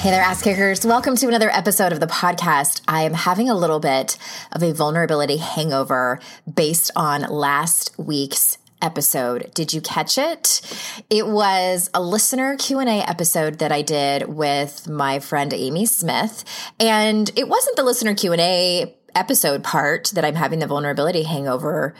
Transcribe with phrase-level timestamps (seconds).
[0.00, 0.86] Hey there, ass kickers.
[0.86, 2.80] Welcome to another episode of the podcast.
[2.88, 4.16] I am having a little bit
[4.50, 6.20] of a vulnerability hangover
[6.50, 9.52] based on last week's episode.
[9.52, 10.62] Did you catch it?
[11.10, 16.46] It was a listener Q&A episode that I did with my friend Amy Smith,
[16.80, 21.94] and it wasn't the listener Q&A episode part that I'm having the vulnerability hangover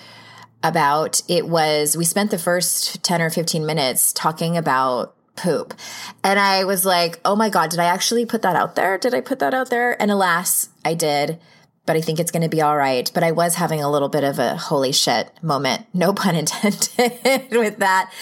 [0.62, 1.20] about.
[1.28, 5.74] It was we spent the first 10 or 15 minutes talking about poop.
[6.22, 8.98] And I was like, oh my God, did I actually put that out there?
[8.98, 10.00] Did I put that out there?
[10.00, 11.38] And alas, I did.
[11.86, 13.10] But I think it's going to be all right.
[13.12, 15.86] But I was having a little bit of a holy shit moment.
[15.94, 16.88] No pun intended
[17.50, 18.12] with that.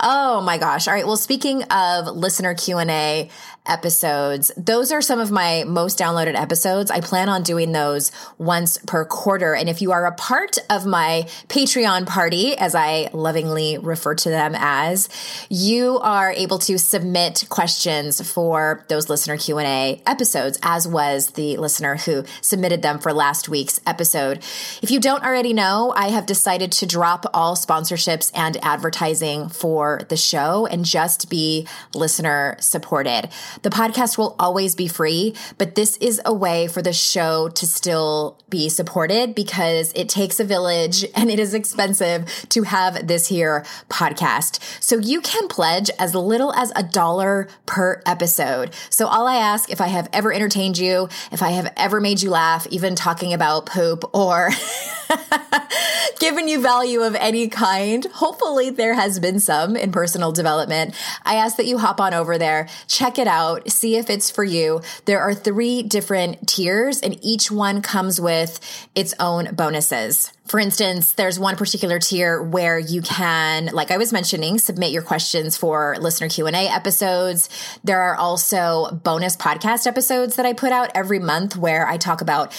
[0.00, 0.86] Oh my gosh.
[0.86, 1.06] All right.
[1.06, 3.28] Well, speaking of listener Q&A,
[3.70, 4.50] episodes.
[4.56, 6.90] Those are some of my most downloaded episodes.
[6.90, 9.54] I plan on doing those once per quarter.
[9.54, 14.28] And if you are a part of my Patreon party, as I lovingly refer to
[14.28, 15.08] them as,
[15.48, 21.96] you are able to submit questions for those listener Q&A episodes, as was the listener
[21.96, 24.38] who submitted them for last week's episode.
[24.82, 30.02] If you don't already know, I have decided to drop all sponsorships and advertising for
[30.08, 33.28] the show and just be listener supported.
[33.62, 37.66] The podcast will always be free, but this is a way for the show to
[37.66, 43.26] still be supported because it takes a village and it is expensive to have this
[43.26, 44.60] here podcast.
[44.82, 48.74] So you can pledge as little as a dollar per episode.
[48.88, 52.22] So all I ask if I have ever entertained you, if I have ever made
[52.22, 54.50] you laugh, even talking about poop or
[56.18, 60.94] given you value of any kind, hopefully there has been some in personal development.
[61.24, 64.30] I ask that you hop on over there, check it out out, see if it's
[64.30, 64.82] for you.
[65.06, 68.60] There are three different tiers, and each one comes with
[68.94, 70.32] its own bonuses.
[70.46, 75.02] For instance, there's one particular tier where you can, like I was mentioning, submit your
[75.02, 77.48] questions for listener Q&A episodes.
[77.84, 82.20] There are also bonus podcast episodes that I put out every month where I talk
[82.20, 82.52] about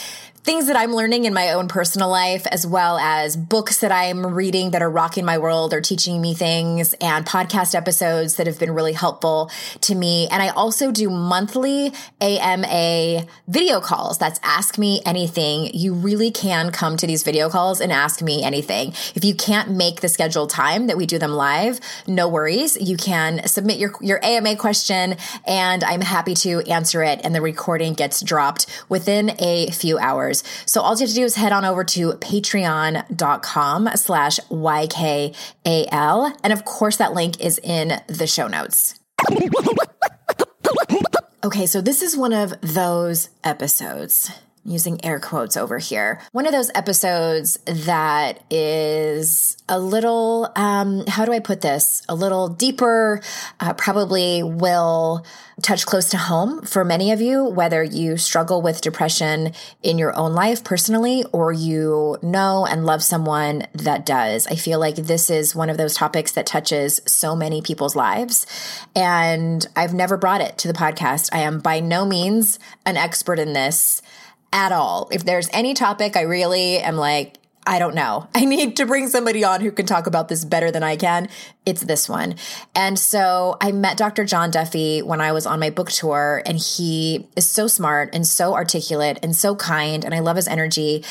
[0.44, 4.25] things that I'm learning in my own personal life, as well as books that I'm
[4.25, 8.57] reading that are rocking my world or teaching me things, and podcast episodes that have
[8.57, 10.28] been really helpful to me.
[10.31, 14.18] And I also do monthly AMA video calls.
[14.18, 15.69] That's Ask Me Anything.
[15.75, 18.94] You really can come to these video calls and ask me anything.
[19.13, 22.78] If you can't make the scheduled time that we do them live, no worries.
[22.81, 27.41] You can submit your, your AMA question, and I'm happy to answer it, and the
[27.41, 30.31] recording gets dropped within a few hours.
[30.66, 36.38] So all you have to do is head on over to patreon.com slash YKAL.
[36.44, 39.00] And of course, that link is in the show notes.
[41.44, 44.31] Okay, so this is one of those episodes
[44.63, 46.22] using air quotes over here.
[46.31, 52.03] One of those episodes that is a little, um, how do I put this?
[52.07, 53.22] A little deeper,
[53.59, 55.25] uh, probably will
[55.61, 60.16] touch close to home for many of you, whether you struggle with depression in your
[60.17, 64.47] own life personally or you know and love someone that does.
[64.47, 68.45] I feel like this is one of those topics that touches so many people's lives.
[68.95, 71.29] And I've never brought it to the podcast.
[71.31, 74.01] I am by no means an expert in this
[74.53, 75.09] at all.
[75.12, 78.28] If there's any topic I really am like, I don't know.
[78.35, 81.29] I need to bring somebody on who can talk about this better than I can
[81.63, 82.35] it's this one.
[82.73, 84.25] And so I met Dr.
[84.25, 88.25] John Duffy when I was on my book tour, and he is so smart and
[88.25, 91.03] so articulate and so kind, and I love his energy.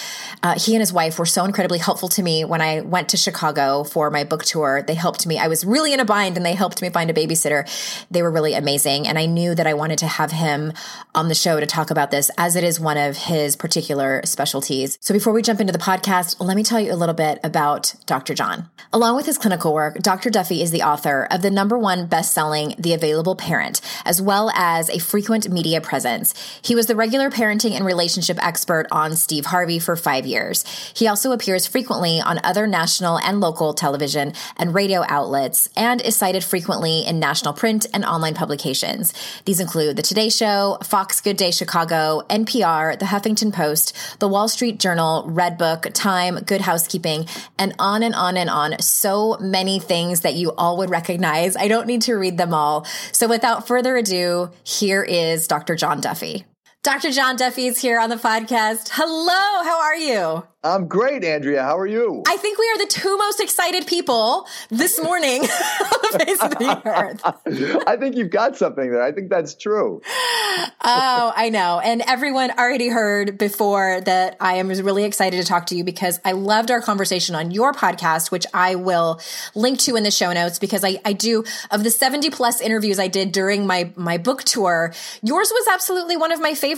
[0.43, 3.17] Uh, he and his wife were so incredibly helpful to me when I went to
[3.17, 4.83] Chicago for my book tour.
[4.85, 5.39] They helped me.
[5.39, 7.65] I was really in a bind, and they helped me find a babysitter.
[8.11, 10.73] They were really amazing, and I knew that I wanted to have him
[11.15, 14.99] on the show to talk about this, as it is one of his particular specialties.
[15.01, 17.95] So before we jump into the podcast, let me tell you a little bit about
[18.07, 18.35] Dr.
[18.35, 18.69] John.
[18.93, 20.31] Along with his clinical work, Dr.
[20.49, 24.99] is the author of the number one best-selling The Available Parent, as well as a
[24.99, 26.35] frequent media presence.
[26.63, 30.65] He was the regular parenting and relationship expert on Steve Harvey for five years.
[30.95, 36.17] He also appears frequently on other national and local television and radio outlets and is
[36.17, 39.13] cited frequently in national print and online publications.
[39.45, 44.49] These include The Today Show, Fox Good Day Chicago, NPR, The Huffington Post, The Wall
[44.49, 47.27] Street Journal, Redbook, Time, Good Housekeeping,
[47.59, 48.79] and on and on and on.
[48.81, 51.57] So many things that that you all would recognize.
[51.57, 52.85] I don't need to read them all.
[53.11, 55.75] So without further ado, here is Dr.
[55.75, 56.45] John Duffy.
[56.83, 57.11] Dr.
[57.11, 58.89] John Duffy is here on the podcast.
[58.93, 60.43] Hello, how are you?
[60.63, 61.63] I'm great, Andrea.
[61.63, 62.23] How are you?
[62.27, 66.51] I think we are the two most excited people this morning on the face of
[66.51, 67.23] the earth.
[67.87, 69.03] I think you've got something there.
[69.03, 70.03] I think that's true.
[70.05, 71.81] Oh, I know.
[71.81, 76.21] And everyone already heard before that I am really excited to talk to you because
[76.27, 79.19] I loved our conversation on your podcast, which I will
[79.55, 82.99] link to in the show notes because I, I do of the 70 plus interviews
[82.99, 84.93] I did during my, my book tour,
[85.23, 86.70] yours was absolutely one of my favorites.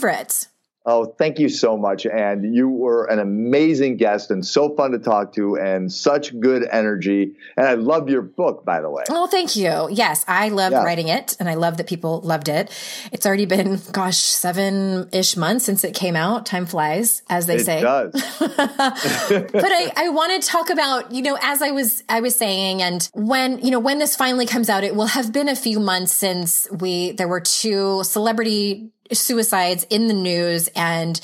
[0.84, 2.06] Oh, thank you so much.
[2.06, 6.66] And you were an amazing guest and so fun to talk to and such good
[6.68, 7.34] energy.
[7.56, 9.04] And I love your book, by the way.
[9.08, 9.88] Oh, thank you.
[9.92, 10.82] Yes, I loved yeah.
[10.82, 12.68] writing it and I love that people loved it.
[13.12, 16.46] It's already been, gosh, seven ish months since it came out.
[16.46, 17.78] Time flies, as they it say.
[17.78, 18.12] It does.
[18.40, 22.82] but I, I want to talk about, you know, as I was, I was saying,
[22.82, 25.78] and when, you know, when this finally comes out, it will have been a few
[25.78, 31.20] months since we, there were two celebrity suicides in the news and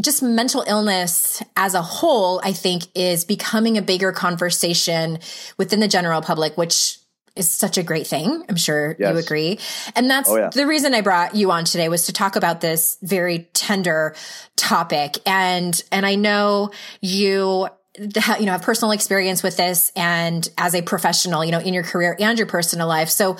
[0.00, 5.18] just mental illness as a whole, I think is becoming a bigger conversation
[5.58, 6.98] within the general public, which
[7.36, 8.44] is such a great thing.
[8.48, 9.12] I'm sure yes.
[9.12, 9.58] you agree.
[9.94, 10.50] And that's oh, yeah.
[10.50, 14.14] the reason I brought you on today was to talk about this very tender
[14.56, 15.18] topic.
[15.26, 16.70] And, and I know
[17.00, 17.68] you
[17.98, 21.82] you know have personal experience with this and as a professional you know in your
[21.82, 23.36] career and your personal life so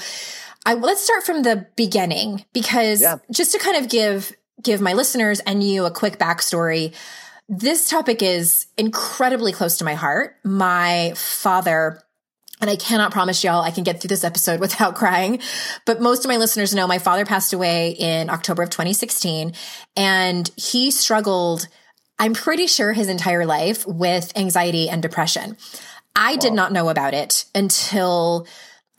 [0.66, 3.18] I, let's start from the beginning because yeah.
[3.30, 6.94] just to kind of give give my listeners and you a quick backstory.
[7.48, 10.36] This topic is incredibly close to my heart.
[10.44, 12.02] My father
[12.60, 15.40] and I cannot promise y'all I can get through this episode without crying.
[15.86, 19.54] But most of my listeners know my father passed away in October of 2016
[19.96, 21.68] and he struggled,
[22.18, 25.56] I'm pretty sure his entire life with anxiety and depression.
[26.14, 26.38] I wow.
[26.38, 28.46] did not know about it until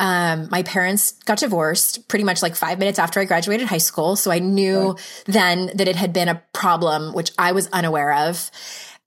[0.01, 4.15] um, my parents got divorced pretty much like five minutes after I graduated high school.
[4.15, 8.49] So I knew then that it had been a problem, which I was unaware of.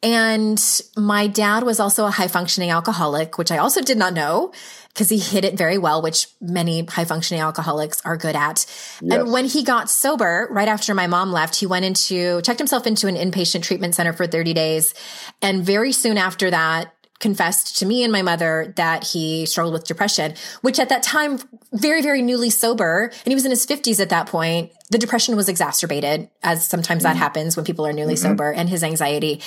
[0.05, 0.63] And
[0.97, 4.53] my dad was also a high functioning alcoholic, which I also did not know
[4.89, 8.65] because he hid it very well, which many high functioning alcoholics are good at.
[9.01, 9.19] Yes.
[9.19, 12.87] And when he got sober, right after my mom left, he went into, checked himself
[12.87, 14.95] into an inpatient treatment center for 30 days.
[15.43, 19.85] And very soon after that, confessed to me and my mother that he struggled with
[19.85, 21.39] depression, which at that time,
[21.73, 25.37] very, very newly sober, and he was in his 50s at that point, the depression
[25.37, 27.15] was exacerbated, as sometimes mm-hmm.
[27.15, 28.31] that happens when people are newly mm-hmm.
[28.31, 29.41] sober, and his anxiety.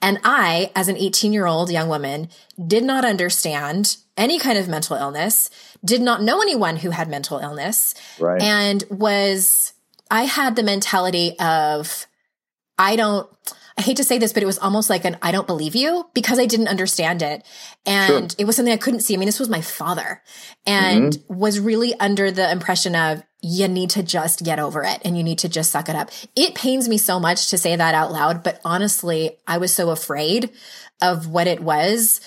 [0.00, 2.28] And I, as an 18 year old young woman,
[2.64, 5.50] did not understand any kind of mental illness,
[5.84, 8.40] did not know anyone who had mental illness, right.
[8.40, 9.72] and was,
[10.10, 12.06] I had the mentality of,
[12.78, 13.28] I don't,
[13.76, 16.08] I hate to say this, but it was almost like an I don't believe you
[16.14, 17.44] because I didn't understand it.
[17.84, 18.36] And sure.
[18.38, 19.14] it was something I couldn't see.
[19.14, 20.22] I mean, this was my father
[20.64, 21.34] and mm-hmm.
[21.34, 25.24] was really under the impression of you need to just get over it and you
[25.24, 26.10] need to just suck it up.
[26.36, 29.90] It pains me so much to say that out loud, but honestly, I was so
[29.90, 30.50] afraid
[31.02, 32.20] of what it was.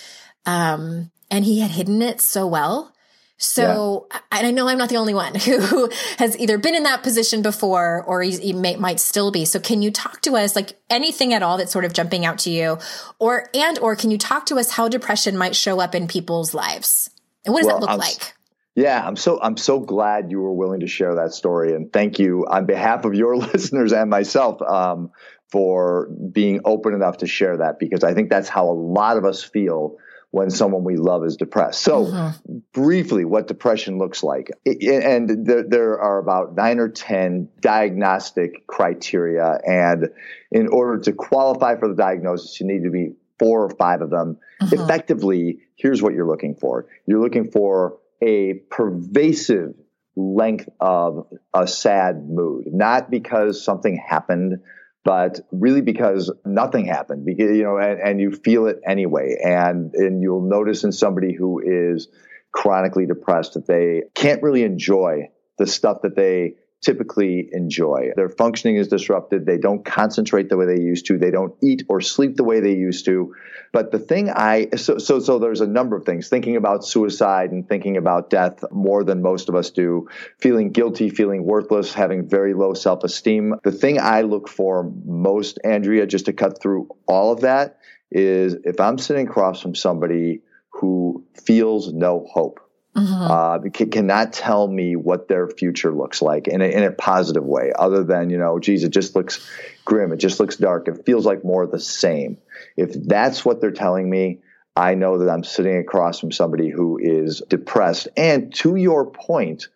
[0.45, 2.93] Um, and he had hidden it so well
[3.37, 4.19] so, yeah.
[4.31, 7.41] and I know I'm not the only one who has either been in that position
[7.41, 9.45] before or he may, might still be.
[9.45, 12.39] So can you talk to us like anything at all that's sort of jumping out
[12.39, 12.79] to you
[13.19, 16.53] or, and, or can you talk to us how depression might show up in people's
[16.53, 17.11] lives?
[17.45, 18.33] And what does well, that look I'm, like?
[18.75, 22.19] Yeah, I'm so I'm so glad you were willing to share that story, and thank
[22.19, 25.09] you on behalf of your listeners and myself um,
[25.49, 29.25] for being open enough to share that because I think that's how a lot of
[29.25, 29.97] us feel
[30.31, 31.81] when someone we love is depressed.
[31.81, 32.57] So, mm-hmm.
[32.73, 34.51] briefly, what depression looks like.
[34.65, 39.57] and there, there, are about nine or 10 diagnostic criteria.
[39.65, 40.09] And
[40.51, 44.09] in order to qualify for the diagnosis, you need to be four or five of
[44.09, 44.37] them.
[44.61, 44.81] Mm-hmm.
[44.81, 49.75] Effectively, here's what you're looking for you're looking for a pervasive
[50.15, 54.59] length of a sad mood, not because something happened
[55.07, 59.37] but really because nothing happened because you know and, and you feel it anyway.
[59.41, 62.09] And and you'll notice in somebody who is
[62.51, 68.11] chronically depressed that they can't really enjoy the stuff that they typically enjoy.
[68.15, 69.45] Their functioning is disrupted.
[69.45, 71.17] They don't concentrate the way they used to.
[71.17, 73.33] They don't eat or sleep the way they used to.
[73.73, 77.51] But the thing I so so so there's a number of things thinking about suicide
[77.51, 80.07] and thinking about death more than most of us do,
[80.39, 83.55] feeling guilty, feeling worthless, having very low self-esteem.
[83.63, 87.79] The thing I look for most Andrea just to cut through all of that
[88.11, 92.59] is if I'm sitting across from somebody who feels no hope.
[92.97, 97.43] Uh, can, cannot tell me what their future looks like in a, in a positive
[97.45, 99.47] way, other than, you know, geez, it just looks
[99.85, 100.11] grim.
[100.11, 100.87] It just looks dark.
[100.87, 102.37] It feels like more of the same.
[102.75, 104.39] If that's what they're telling me,
[104.75, 108.07] I know that I'm sitting across from somebody who is depressed.
[108.17, 109.67] And to your point,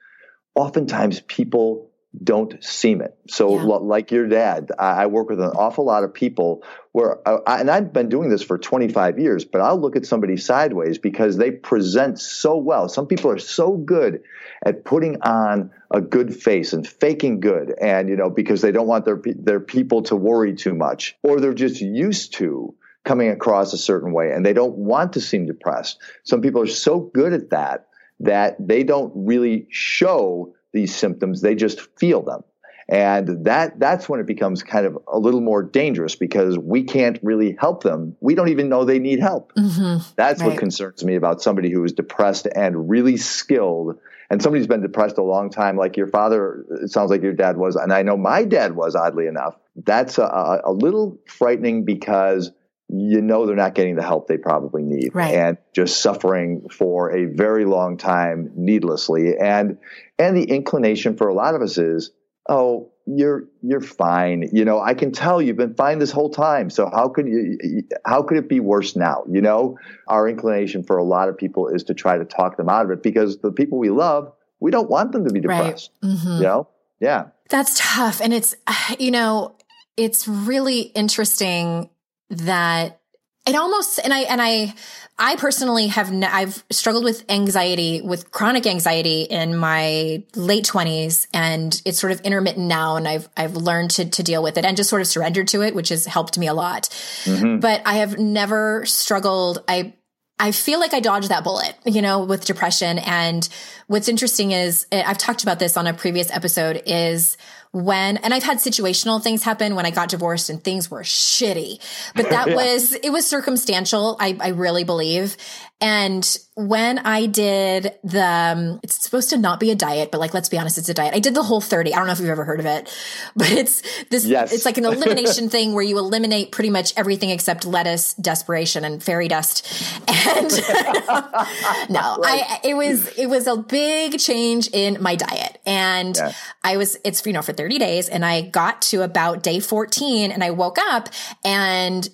[0.56, 1.91] oftentimes people
[2.24, 3.18] don't seem it.
[3.30, 3.64] So, yeah.
[3.64, 7.72] like your dad, I, work with an awful lot of people where, uh, I, and
[7.72, 11.52] I've been doing this for 25 years, but I'll look at somebody sideways because they
[11.52, 12.90] present so well.
[12.90, 14.24] Some people are so good
[14.66, 18.88] at putting on a good face and faking good, and you know because they don't
[18.88, 23.74] want their their people to worry too much, or they're just used to coming across
[23.74, 26.00] a certain way and they don't want to seem depressed.
[26.24, 27.88] Some people are so good at that
[28.20, 32.44] that they don't really show these symptoms, they just feel them.
[32.92, 37.18] And that that's when it becomes kind of a little more dangerous because we can't
[37.24, 38.18] really help them.
[38.20, 39.54] We don't even know they need help.
[39.54, 40.12] Mm-hmm.
[40.18, 40.50] That's right.
[40.50, 43.98] what concerns me about somebody who is depressed and really skilled.
[44.30, 47.58] And somebody's been depressed a long time, like your father, it sounds like your dad
[47.58, 47.76] was.
[47.76, 49.56] And I know my dad was, oddly enough.
[49.76, 52.52] That's a, a little frightening because
[52.92, 55.12] you know they're not getting the help they probably need.
[55.14, 55.34] Right.
[55.34, 59.38] and just suffering for a very long time needlessly.
[59.38, 59.78] And
[60.20, 62.12] and the inclination for a lot of us is
[62.50, 64.50] oh you're you're fine.
[64.52, 66.70] You know i can tell you've been fine this whole time.
[66.70, 69.24] So how could you how could it be worse now?
[69.30, 72.68] You know our inclination for a lot of people is to try to talk them
[72.68, 75.92] out of it because the people we love we don't want them to be depressed.
[76.04, 76.12] Right.
[76.12, 76.38] mm-hmm.
[76.38, 76.68] you know?
[77.00, 77.28] Yeah.
[77.50, 78.22] That's tough.
[78.22, 78.54] And it's
[79.00, 79.56] you know
[79.98, 81.90] it's really interesting
[82.32, 83.02] that
[83.46, 84.74] it almost and I and I
[85.18, 91.82] I personally have I've struggled with anxiety with chronic anxiety in my late 20s and
[91.86, 94.78] it's sort of intermittent now and I've I've learned to to deal with it and
[94.78, 96.84] just sort of surrendered to it which has helped me a lot.
[97.24, 97.60] Mm-hmm.
[97.60, 99.94] But I have never struggled I
[100.40, 103.48] I feel like I dodged that bullet, you know, with depression and
[103.88, 107.38] what's interesting is I've talked about this on a previous episode is
[107.72, 111.80] when, and I've had situational things happen when I got divorced and things were shitty,
[112.16, 112.56] but that yeah.
[112.56, 114.18] was, it was circumstantial.
[114.20, 115.38] I, I really believe.
[115.82, 120.32] And when I did the, um, it's supposed to not be a diet, but like,
[120.32, 121.16] let's be honest, it's a diet.
[121.16, 121.94] I did the whole 30.
[121.94, 122.96] I don't know if you've ever heard of it,
[123.36, 124.54] but it's this, yes.
[124.54, 129.02] it's like an elimination thing where you eliminate pretty much everything except lettuce, desperation and
[129.02, 129.68] fairy dust.
[130.08, 130.52] And
[131.90, 132.44] no, right.
[132.48, 135.60] I, it was, it was a big change in my diet.
[135.66, 136.34] And yeah.
[136.64, 140.32] I was, it's, you know, for 30 days and I got to about day 14
[140.32, 141.10] and I woke up
[141.44, 142.08] and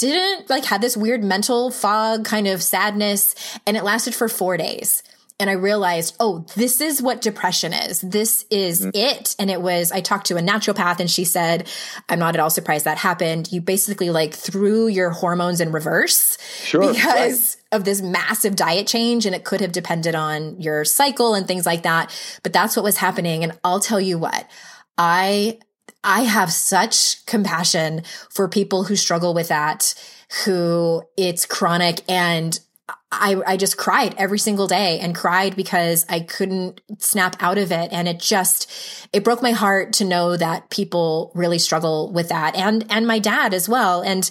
[0.00, 3.34] didn't like had this weird mental fog kind of sadness
[3.66, 5.02] and it lasted for four days
[5.40, 8.02] and I realized, oh, this is what depression is.
[8.02, 8.90] This is mm-hmm.
[8.92, 9.34] it.
[9.38, 11.66] And it was, I talked to a naturopath and she said,
[12.10, 13.50] I'm not at all surprised that happened.
[13.50, 17.78] You basically like threw your hormones in reverse sure, because right.
[17.78, 19.24] of this massive diet change.
[19.24, 22.14] And it could have depended on your cycle and things like that.
[22.42, 23.42] But that's what was happening.
[23.42, 24.46] And I'll tell you what,
[24.98, 25.58] I
[26.02, 29.94] I have such compassion for people who struggle with that,
[30.44, 32.58] who it's chronic and
[33.12, 37.72] I, I just cried every single day and cried because I couldn't snap out of
[37.72, 37.92] it.
[37.92, 38.70] And it just,
[39.12, 43.18] it broke my heart to know that people really struggle with that and, and my
[43.18, 44.02] dad as well.
[44.02, 44.30] And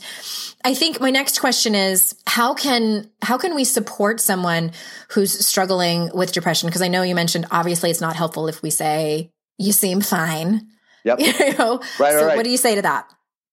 [0.64, 4.72] I think my next question is how can, how can we support someone
[5.10, 6.72] who's struggling with depression?
[6.72, 10.68] Cause I know you mentioned obviously it's not helpful if we say you seem fine.
[11.18, 11.20] Yep.
[11.40, 11.80] you know?
[12.00, 12.38] Right, so right.
[12.38, 13.12] what do you say to that?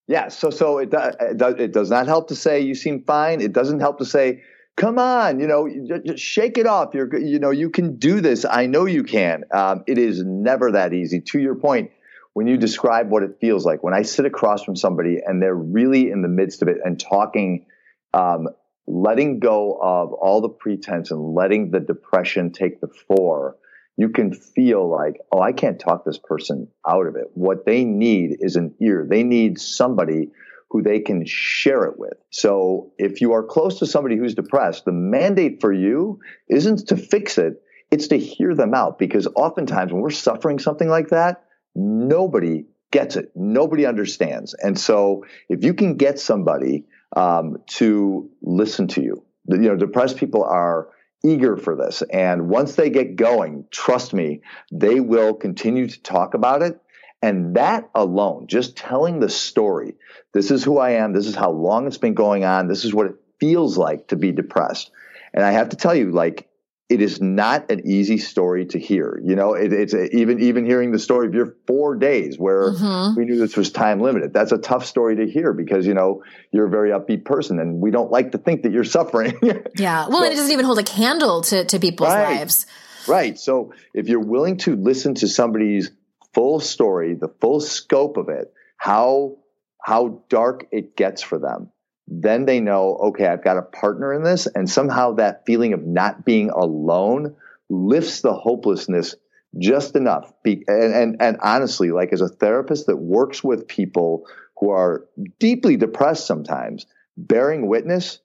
[0.08, 0.28] Yeah.
[0.28, 3.40] So, so it, it, does, it does not help to say you seem fine.
[3.40, 4.42] It doesn't help to say,
[4.76, 5.68] come on, you know,
[6.04, 6.94] just shake it off.
[6.94, 8.44] You're, you know, you can do this.
[8.48, 9.44] I know you can.
[9.52, 11.20] Um, it is never that easy.
[11.22, 11.90] To your point,
[12.34, 15.54] when you describe what it feels like, when I sit across from somebody and they're
[15.54, 17.66] really in the midst of it and talking,
[18.12, 18.48] um,
[18.86, 23.56] letting go of all the pretense and letting the depression take the fore,
[23.96, 27.30] you can feel like, oh, I can't talk this person out of it.
[27.34, 29.06] What they need is an ear.
[29.08, 30.30] They need somebody
[30.70, 32.14] who they can share it with.
[32.30, 36.96] So if you are close to somebody who's depressed, the mandate for you isn't to
[36.96, 41.44] fix it, it's to hear them out because oftentimes when we're suffering something like that,
[41.74, 43.30] nobody gets it.
[43.34, 44.54] Nobody understands.
[44.54, 46.84] And so if you can get somebody
[47.16, 50.88] um, to listen to you, you know, depressed people are
[51.26, 52.02] eager for this.
[52.02, 56.80] And once they get going, trust me, they will continue to talk about it.
[57.22, 59.94] And that alone, just telling the story,
[60.32, 62.94] this is who I am, this is how long it's been going on, this is
[62.94, 64.90] what it feels like to be depressed.
[65.34, 66.48] And I have to tell you, like,
[66.88, 69.20] it is not an easy story to hear.
[69.24, 72.70] You know, it, it's a, even even hearing the story of your four days where
[72.70, 73.18] mm-hmm.
[73.18, 74.32] we knew this was time limited.
[74.32, 77.80] That's a tough story to hear because you know you're a very upbeat person, and
[77.80, 79.36] we don't like to think that you're suffering.
[79.76, 82.66] yeah, well, so, and it doesn't even hold a candle to to people's right, lives.
[83.08, 83.38] Right.
[83.38, 85.90] So if you're willing to listen to somebody's
[86.34, 89.38] full story, the full scope of it, how
[89.82, 91.70] how dark it gets for them,
[92.08, 94.46] then they know, okay, I've got a partner in this.
[94.46, 97.36] And somehow that feeling of not being alone
[97.68, 99.14] lifts the hopelessness
[99.58, 100.32] just enough.
[100.42, 104.26] Be, and, and, and honestly, like as a therapist that works with people
[104.58, 105.06] who are
[105.38, 106.86] deeply depressed sometimes,
[107.16, 108.20] bearing witness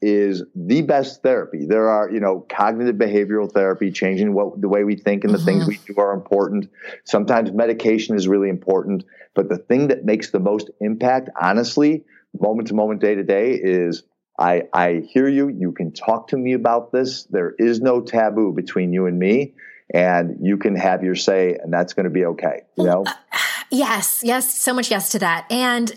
[0.00, 1.66] is the best therapy.
[1.66, 5.38] There are, you know, cognitive behavioral therapy, changing what the way we think and the
[5.38, 5.46] mm-hmm.
[5.46, 6.70] things we do are important.
[7.04, 9.04] Sometimes medication is really important,
[9.34, 12.04] but the thing that makes the most impact, honestly,
[12.38, 14.02] moment to moment, day to day, is
[14.38, 15.48] I I hear you.
[15.48, 17.24] You can talk to me about this.
[17.24, 19.54] There is no taboo between you and me,
[19.92, 22.62] and you can have your say, and that's going to be okay.
[22.76, 23.04] You know.
[23.06, 23.38] Uh,
[23.70, 25.92] yes, yes, so much yes to that, and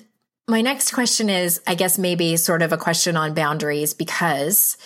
[0.48, 4.78] my next question is, I guess, maybe sort of a question on boundaries because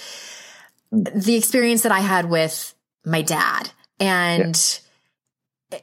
[0.91, 1.03] hmm.
[1.15, 2.73] the experience that I had with
[3.05, 4.79] my dad and,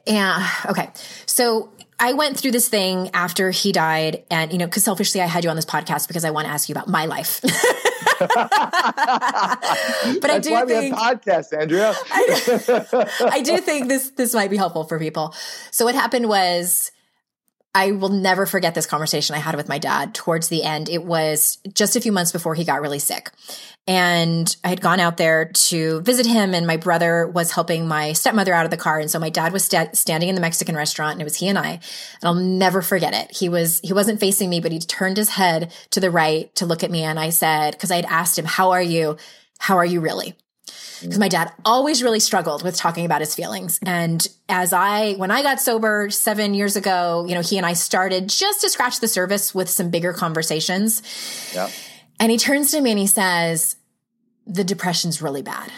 [0.07, 0.49] yeah.
[0.65, 0.89] and okay.
[1.25, 5.25] So I went through this thing after he died and, you know, cause selfishly I
[5.25, 7.39] had you on this podcast because I want to ask you about my life.
[8.19, 8.29] but
[10.21, 11.93] That's I do why think we have podcasts, Andrea.
[12.11, 15.35] I, I do think this this might be helpful for people.
[15.71, 16.91] So what happened was
[17.75, 20.89] I will never forget this conversation I had with my dad towards the end.
[20.89, 23.31] It was just a few months before he got really sick.
[23.87, 28.13] And I had gone out there to visit him, and my brother was helping my
[28.13, 28.99] stepmother out of the car.
[28.99, 31.47] And so my dad was st- standing in the Mexican restaurant, and it was he
[31.47, 31.71] and I.
[31.71, 31.81] And
[32.23, 33.35] I'll never forget it.
[33.35, 36.65] He was he wasn't facing me, but he turned his head to the right to
[36.65, 39.17] look at me, and I said, because I had asked him, "How are you?
[39.57, 40.35] How are you really?"
[41.01, 43.79] Because my dad always really struggled with talking about his feelings.
[43.85, 47.73] And as I, when I got sober seven years ago, you know, he and I
[47.73, 51.01] started just to scratch the surface with some bigger conversations.
[51.53, 51.69] Yeah.
[52.19, 53.75] And he turns to me and he says,
[54.45, 55.71] the depression's really bad.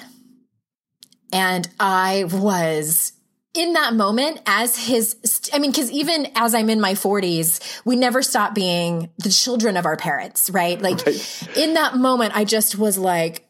[1.32, 3.14] And I was
[3.56, 5.16] in that moment as his
[5.54, 9.78] i mean because even as i'm in my 40s we never stop being the children
[9.78, 11.50] of our parents right like right.
[11.56, 13.45] in that moment i just was like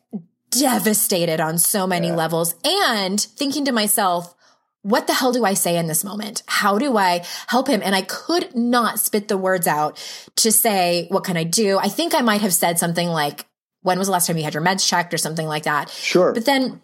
[0.60, 2.16] devastated on so many yeah.
[2.16, 4.36] levels and thinking to myself,
[4.82, 6.44] what the hell do I say in this moment?
[6.46, 7.82] How do I help him?
[7.84, 9.98] And I could not spit the words out
[10.38, 11.80] to say, what can I do?
[11.80, 13.48] I think I might have said something like,
[13.82, 15.90] when was the last time you had your meds checked or something like that?
[15.90, 16.34] Sure.
[16.34, 16.82] But then, and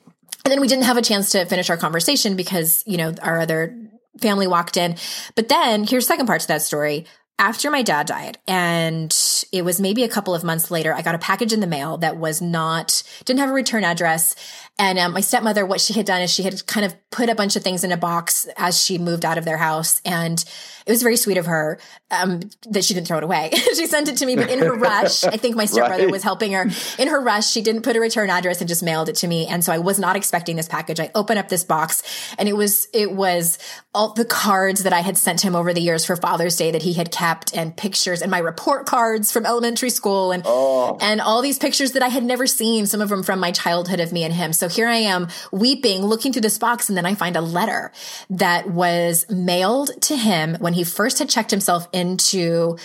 [0.52, 3.78] then we didn't have a chance to finish our conversation because, you know, our other
[4.19, 4.96] family walked in.
[5.36, 7.06] But then here's second part to that story
[7.41, 9.17] after my dad died and
[9.51, 11.97] it was maybe a couple of months later i got a package in the mail
[11.97, 14.36] that was not didn't have a return address
[14.82, 17.36] and um, my stepmother what she had done is she had kind of put a
[17.36, 20.44] bunch of things in a box as she moved out of their house and
[20.86, 21.78] it was very sweet of her
[22.10, 23.52] um, that she didn't throw it away.
[23.76, 26.12] she sent it to me, but in her rush, I think my stepbrother right.
[26.12, 26.67] was helping her.
[26.98, 29.48] In her rush, she didn't put a return address and just mailed it to me.
[29.48, 31.00] And so I was not expecting this package.
[31.00, 32.04] I opened up this box
[32.38, 33.60] and it was, it was
[33.94, 36.82] all the cards that I had sent him over the years for Father's Day that
[36.82, 40.98] he had kept and pictures and my report cards from elementary school and, oh.
[41.00, 44.00] and all these pictures that I had never seen, some of them from my childhood
[44.00, 44.54] of me and him.
[44.54, 46.90] So here I am weeping, looking through this box.
[46.90, 47.92] And then I find a letter
[48.30, 52.78] that was mailed to him when he first had checked himself into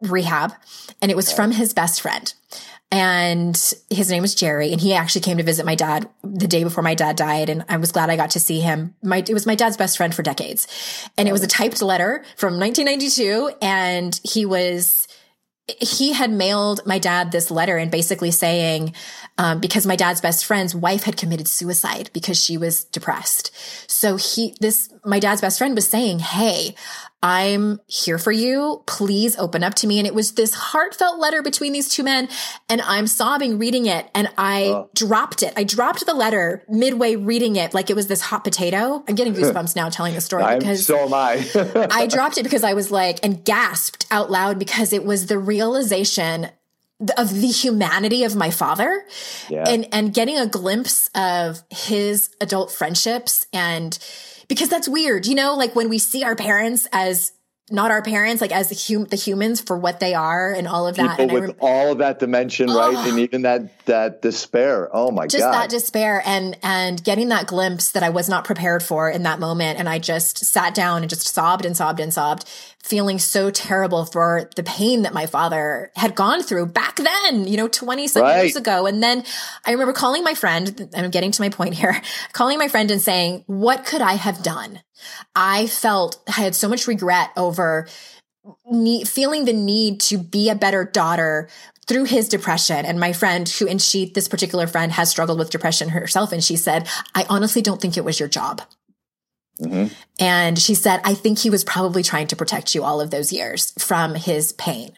[0.00, 0.52] rehab
[1.00, 2.34] and it was from his best friend
[2.90, 6.62] and his name was Jerry and he actually came to visit my dad the day
[6.62, 9.32] before my dad died and I was glad I got to see him my it
[9.32, 10.66] was my dad's best friend for decades
[11.16, 15.03] and it was a typed letter from 1992 and he was
[15.66, 18.94] he had mailed my dad this letter and basically saying
[19.38, 23.50] um, because my dad's best friend's wife had committed suicide because she was depressed.
[23.90, 26.74] So he this my dad's best friend was saying hey
[27.24, 28.82] I'm here for you.
[28.86, 29.98] Please open up to me.
[29.98, 32.28] And it was this heartfelt letter between these two men.
[32.68, 34.06] And I'm sobbing reading it.
[34.14, 34.86] And I uh.
[34.94, 35.54] dropped it.
[35.56, 39.02] I dropped the letter midway reading it like it was this hot potato.
[39.08, 41.88] I'm getting goosebumps now telling the story because so am I.
[41.90, 45.38] I dropped it because I was like, and gasped out loud because it was the
[45.38, 46.50] realization
[47.16, 49.04] of the humanity of my father
[49.48, 49.64] yeah.
[49.66, 53.98] and and getting a glimpse of his adult friendships and
[54.48, 57.32] because that's weird, you know, like when we see our parents as
[57.70, 60.86] not our parents, like as the, hum- the humans for what they are and all
[60.86, 61.18] of that.
[61.18, 63.08] People and with rem- all of that dimension, oh, right?
[63.08, 64.88] And even that, that despair.
[64.92, 65.52] Oh my just God.
[65.52, 69.22] Just that despair and, and getting that glimpse that I was not prepared for in
[69.24, 69.78] that moment.
[69.78, 72.48] And I just sat down and just sobbed and sobbed and sobbed,
[72.82, 77.56] feeling so terrible for the pain that my father had gone through back then, you
[77.56, 78.42] know, 20 some right.
[78.42, 78.86] years ago.
[78.86, 79.24] And then
[79.64, 82.00] I remember calling my friend, I'm getting to my point here,
[82.32, 84.80] calling my friend and saying, what could I have done?
[85.34, 87.88] I felt I had so much regret over
[88.70, 91.48] need, feeling the need to be a better daughter
[91.86, 95.50] through his depression and my friend who and she this particular friend has struggled with
[95.50, 98.62] depression herself and she said i honestly don't think it was your job
[99.60, 99.92] mm-hmm.
[100.18, 103.32] and she said i think he was probably trying to protect you all of those
[103.32, 104.92] years from his pain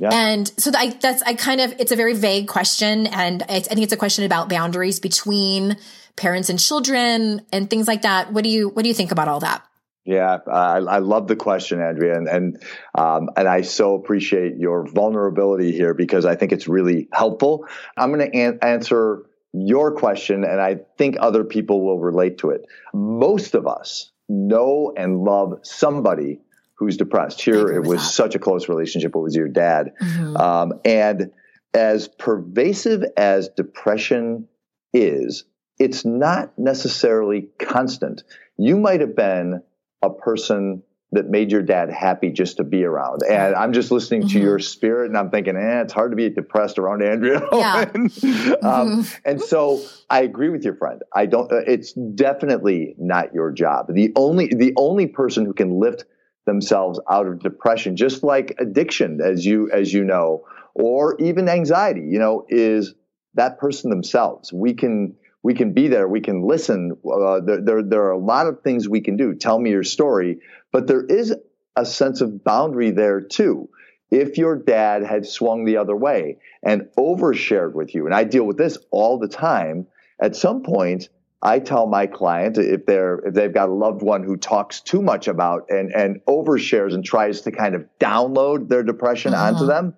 [0.00, 0.10] yeah.
[0.12, 3.82] and so I, that's i kind of it's a very vague question and I think
[3.82, 5.76] it's a question about boundaries between
[6.16, 8.32] parents and children and things like that.
[8.32, 9.65] What do you what do you think about all that?
[10.06, 12.62] Yeah, I, I love the question, Andrea, and and
[12.94, 17.66] um, and I so appreciate your vulnerability here because I think it's really helpful.
[17.96, 22.50] I'm going to an- answer your question, and I think other people will relate to
[22.50, 22.66] it.
[22.94, 26.40] Most of us know and love somebody
[26.74, 27.40] who's depressed.
[27.40, 28.12] Here, it was that.
[28.12, 29.16] such a close relationship.
[29.16, 30.36] It was your dad, mm-hmm.
[30.36, 31.32] um, and
[31.74, 34.46] as pervasive as depression
[34.94, 35.44] is,
[35.80, 38.22] it's not necessarily constant.
[38.56, 39.62] You might have been
[40.02, 40.82] a person
[41.12, 43.22] that made your dad happy just to be around.
[43.28, 44.38] And I'm just listening mm-hmm.
[44.38, 47.40] to your spirit and I'm thinking, eh, it's hard to be depressed around Andrea.
[47.52, 47.74] Yeah.
[47.94, 49.02] um, mm-hmm.
[49.24, 51.02] And so I agree with your friend.
[51.14, 53.86] I don't, uh, it's definitely not your job.
[53.88, 56.04] The only, the only person who can lift
[56.44, 62.02] themselves out of depression, just like addiction, as you, as you know, or even anxiety,
[62.02, 62.94] you know, is
[63.34, 64.52] that person themselves.
[64.52, 66.08] We can, we can be there.
[66.08, 66.96] We can listen.
[67.08, 69.32] Uh, there, there, there are a lot of things we can do.
[69.32, 70.40] Tell me your story.
[70.72, 71.32] But there is
[71.76, 73.68] a sense of boundary there too.
[74.10, 78.42] If your dad had swung the other way and overshared with you, and I deal
[78.42, 79.86] with this all the time,
[80.20, 84.24] at some point, I tell my client if they're if they've got a loved one
[84.24, 88.82] who talks too much about and and overshares and tries to kind of download their
[88.82, 89.52] depression uh-huh.
[89.52, 89.94] onto them,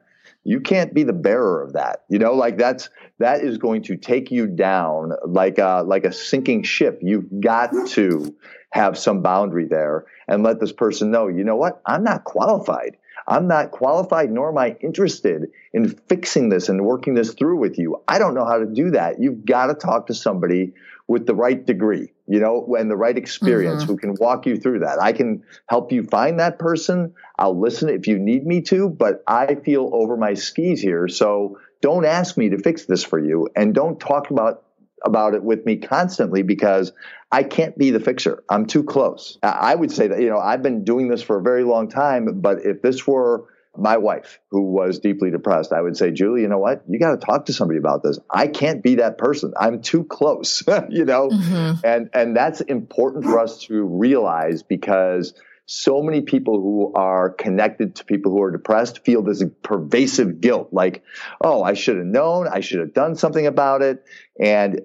[0.48, 2.04] you can't be the bearer of that.
[2.08, 6.12] You know, like that's that is going to take you down like a like a
[6.12, 6.98] sinking ship.
[7.02, 8.34] You've got to
[8.70, 11.82] have some boundary there and let this person know, you know what?
[11.84, 12.96] I'm not qualified.
[13.26, 17.78] I'm not qualified nor am I interested in fixing this and working this through with
[17.78, 18.02] you.
[18.08, 19.20] I don't know how to do that.
[19.20, 20.72] You've got to talk to somebody
[21.08, 23.92] with the right degree, you know, and the right experience mm-hmm.
[23.92, 25.00] who can walk you through that.
[25.00, 27.14] I can help you find that person.
[27.38, 31.08] I'll listen if you need me to, but I feel over my skis here.
[31.08, 34.64] So don't ask me to fix this for you and don't talk about
[35.04, 36.92] about it with me constantly because
[37.30, 38.42] I can't be the fixer.
[38.48, 39.38] I'm too close.
[39.44, 42.40] I would say that, you know, I've been doing this for a very long time,
[42.40, 43.44] but if this were
[43.76, 46.84] my wife who was deeply depressed, I would say, Julie, you know what?
[46.88, 48.18] You got to talk to somebody about this.
[48.30, 49.52] I can't be that person.
[49.58, 51.28] I'm too close, you know?
[51.28, 51.86] Mm-hmm.
[51.86, 55.34] And and that's important for us to realize because
[55.66, 60.70] so many people who are connected to people who are depressed feel this pervasive guilt
[60.72, 61.04] like,
[61.42, 64.02] oh, I should have known, I should have done something about it.
[64.40, 64.80] And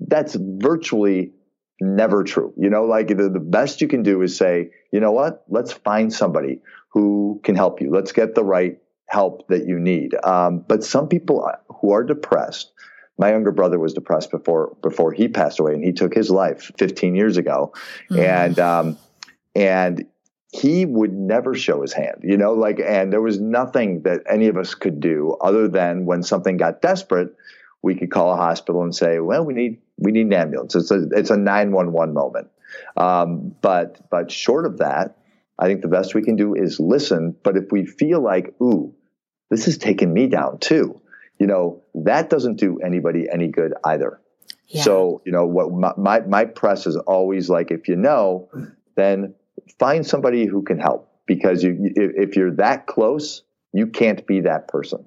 [0.00, 1.34] that's virtually
[1.80, 2.52] never true.
[2.56, 5.72] You know, like the, the best you can do is say, you know what, let's
[5.72, 6.62] find somebody
[6.98, 7.92] who can help you.
[7.92, 10.16] Let's get the right help that you need.
[10.24, 12.72] Um, but some people who are depressed,
[13.18, 16.72] my younger brother was depressed before before he passed away, and he took his life
[16.76, 17.72] 15 years ago,
[18.10, 18.18] mm.
[18.18, 18.98] and um,
[19.54, 20.06] and
[20.52, 24.48] he would never show his hand, you know, like, and there was nothing that any
[24.48, 27.34] of us could do other than when something got desperate,
[27.82, 30.74] we could call a hospital and say, well, we need, we need an ambulance.
[30.74, 32.48] It's a, it's a 911 moment.
[32.96, 35.17] Um, but, but short of that,
[35.58, 37.34] I think the best we can do is listen.
[37.42, 38.94] But if we feel like, ooh,
[39.50, 41.00] this is taking me down too,
[41.38, 44.20] you know, that doesn't do anybody any good either.
[44.66, 44.82] Yeah.
[44.82, 48.48] So, you know, what my, my, my press is always like, if you know,
[48.96, 49.34] then
[49.78, 53.42] find somebody who can help because you, if, if you're that close,
[53.72, 55.06] you can't be that person.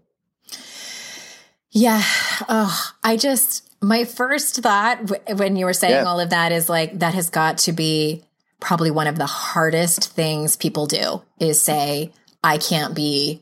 [1.69, 2.01] Yeah.
[2.49, 6.03] Oh, I just, my first thought when you were saying yeah.
[6.03, 8.23] all of that is like, that has got to be
[8.61, 13.41] probably one of the hardest things people do is say, I can't be,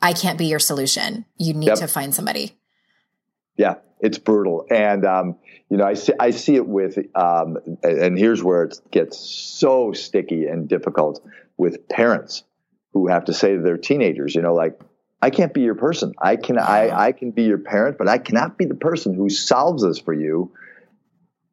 [0.00, 1.26] I can't be your solution.
[1.36, 1.78] You need yep.
[1.78, 2.56] to find somebody.
[3.56, 4.64] Yeah, it's brutal.
[4.70, 5.36] And, um,
[5.68, 9.92] you know, I see, I see it with, um, and here's where it gets so
[9.92, 11.20] sticky and difficult
[11.56, 12.44] with parents
[12.92, 14.80] who have to say to their teenagers, you know, like,
[15.20, 16.14] I can't be your person.
[16.16, 19.28] I can, I, I can be your parent, but I cannot be the person who
[19.28, 20.52] solves this for you.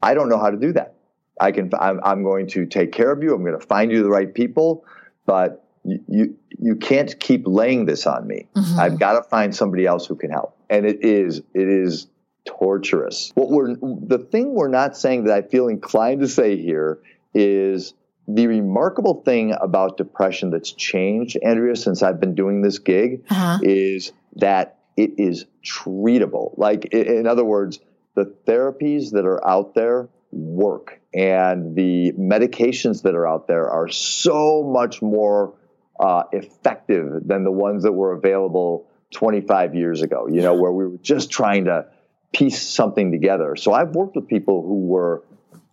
[0.03, 0.94] I don't know how to do that.
[1.39, 3.33] I can, I'm, I'm going to take care of you.
[3.33, 4.85] I'm going to find you the right people,
[5.25, 8.47] but you, you, you can't keep laying this on me.
[8.55, 8.79] Mm-hmm.
[8.79, 10.57] I've got to find somebody else who can help.
[10.69, 12.07] And it is, it is
[12.45, 13.31] torturous.
[13.35, 16.99] What we're the thing we're not saying that I feel inclined to say here
[17.33, 17.93] is
[18.27, 23.59] the remarkable thing about depression that's changed, Andrea, since I've been doing this gig, uh-huh.
[23.61, 26.57] is that it is treatable.
[26.57, 27.79] Like, in other words,
[28.15, 33.87] the therapies that are out there work, and the medications that are out there are
[33.87, 35.53] so much more
[35.99, 40.85] uh, effective than the ones that were available 25 years ago, you know, where we
[40.85, 41.85] were just trying to
[42.33, 43.55] piece something together.
[43.55, 45.23] So I've worked with people who were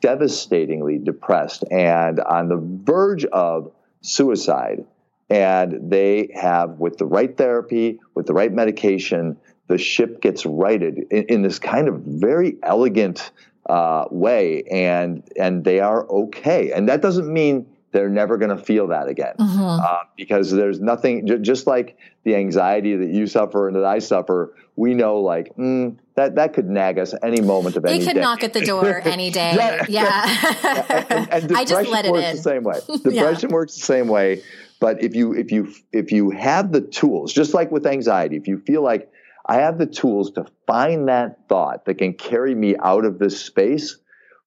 [0.01, 4.85] devastatingly depressed and on the verge of suicide.
[5.31, 11.07] And they have, with the right therapy, with the right medication, the ship gets righted
[11.11, 13.31] in, in this kind of very elegant
[13.66, 16.72] uh, way, and and they are okay.
[16.72, 19.61] And that doesn't mean they're never going to feel that again, mm-hmm.
[19.61, 21.27] uh, because there's nothing.
[21.27, 25.55] J- just like the anxiety that you suffer and that I suffer, we know like
[25.57, 28.05] mm, that that could nag us any moment of they any day.
[28.07, 29.55] They could knock at the door any day.
[29.55, 31.05] yeah, yeah.
[31.11, 32.37] and, and, I just let it works in.
[32.37, 32.81] the same way.
[33.03, 33.55] Depression yeah.
[33.55, 34.42] works the same way.
[34.81, 38.48] But if you if you if you have the tools, just like with anxiety, if
[38.48, 39.12] you feel like
[39.46, 43.44] I have the tools to find that thought that can carry me out of this
[43.44, 43.98] space.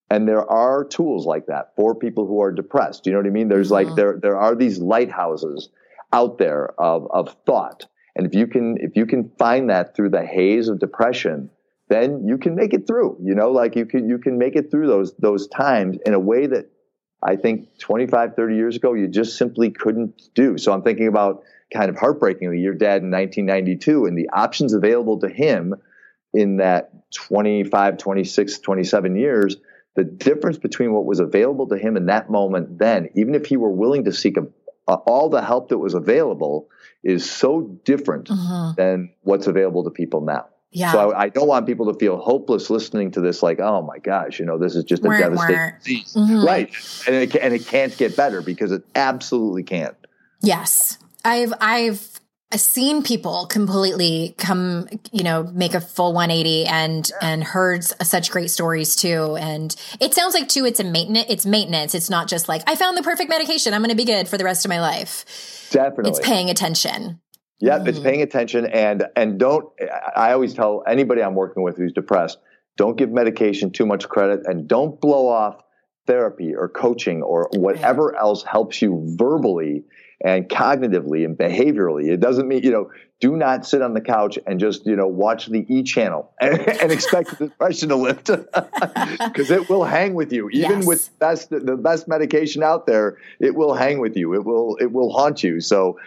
[0.10, 3.06] And there are tools like that for people who are depressed.
[3.06, 3.48] You know what I mean?
[3.48, 3.88] There's mm-hmm.
[3.88, 5.70] like there there are these lighthouses
[6.14, 7.88] out there of of thought.
[8.16, 11.50] And if you can if you can find that through the haze of depression,
[11.90, 13.18] then you can make it through.
[13.22, 16.20] You know, like you can you can make it through those those times in a
[16.20, 16.70] way that
[17.22, 20.58] I think 25, 30 years ago you just simply couldn't do.
[20.58, 21.42] So I'm thinking about
[21.74, 25.76] kind of heartbreakingly your dad in 1992 and the options available to him
[26.34, 29.58] in that 25 26 27 years
[29.96, 33.58] the difference between what was available to him in that moment then even if he
[33.58, 34.46] were willing to seek a,
[34.88, 36.70] a, all the help that was available
[37.04, 38.74] is so different uh-huh.
[38.78, 40.92] than what's available to people now yeah.
[40.92, 43.98] So I, I, don't want people to feel hopeless listening to this, like, oh my
[43.98, 46.46] gosh, you know, this is just a devastating disease, mm-hmm.
[46.46, 46.70] right?
[47.08, 49.96] And it, and it can't get better because it absolutely can't.
[50.42, 52.20] Yes, I've I've
[52.56, 57.28] seen people completely come, you know, make a full 180 and yeah.
[57.28, 59.36] and heard such great stories too.
[59.36, 61.26] And it sounds like too, it's a maintenance.
[61.30, 61.96] It's maintenance.
[61.96, 63.74] It's not just like I found the perfect medication.
[63.74, 65.68] I'm going to be good for the rest of my life.
[65.72, 67.20] Definitely, it's paying attention.
[67.60, 67.88] Yep, mm.
[67.88, 69.66] it's paying attention and and don't.
[70.16, 72.38] I always tell anybody I'm working with who's depressed,
[72.78, 75.62] don't give medication too much credit and don't blow off
[76.06, 79.84] therapy or coaching or whatever else helps you verbally
[80.26, 82.12] and cognitively and behaviorally.
[82.12, 85.06] It doesn't mean, you know, do not sit on the couch and just, you know,
[85.06, 88.26] watch the E channel and, and expect the depression to lift
[89.24, 90.50] because it will hang with you.
[90.50, 90.86] Even yes.
[90.88, 94.34] with best, the best medication out there, it will hang with you.
[94.34, 95.62] It will, it will haunt you.
[95.62, 96.00] So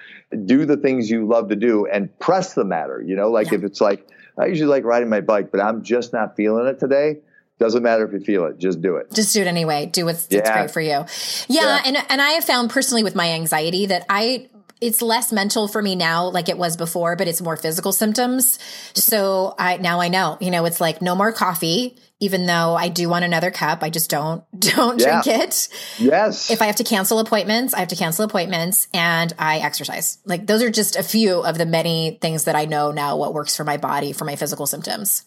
[0.45, 3.59] do the things you love to do and press the matter, you know, like yeah.
[3.59, 4.05] if it's like,
[4.37, 7.19] I usually like riding my bike, but I'm just not feeling it today
[7.59, 9.13] doesn't matter if you feel it, just do it.
[9.13, 9.87] Just do it anyway.
[9.87, 10.53] Do what's, yeah.
[10.53, 10.91] great for you.
[10.91, 11.05] Yeah,
[11.49, 11.83] yeah.
[11.85, 14.49] And, and I have found personally with my anxiety that I,
[14.81, 18.61] it's less mental for me now like it was before, but it's more physical symptoms.
[18.95, 22.89] So I, now I know, you know, it's like no more coffee, even though I
[22.89, 23.83] do want another cup.
[23.83, 25.21] I just don't, don't yeah.
[25.23, 25.69] drink it.
[25.99, 26.53] Yes.
[26.53, 30.19] If I have to cancel appointments, I have to cancel appointments and I exercise.
[30.25, 33.35] Like those are just a few of the many things that I know now what
[33.35, 35.25] works for my body for my physical symptoms.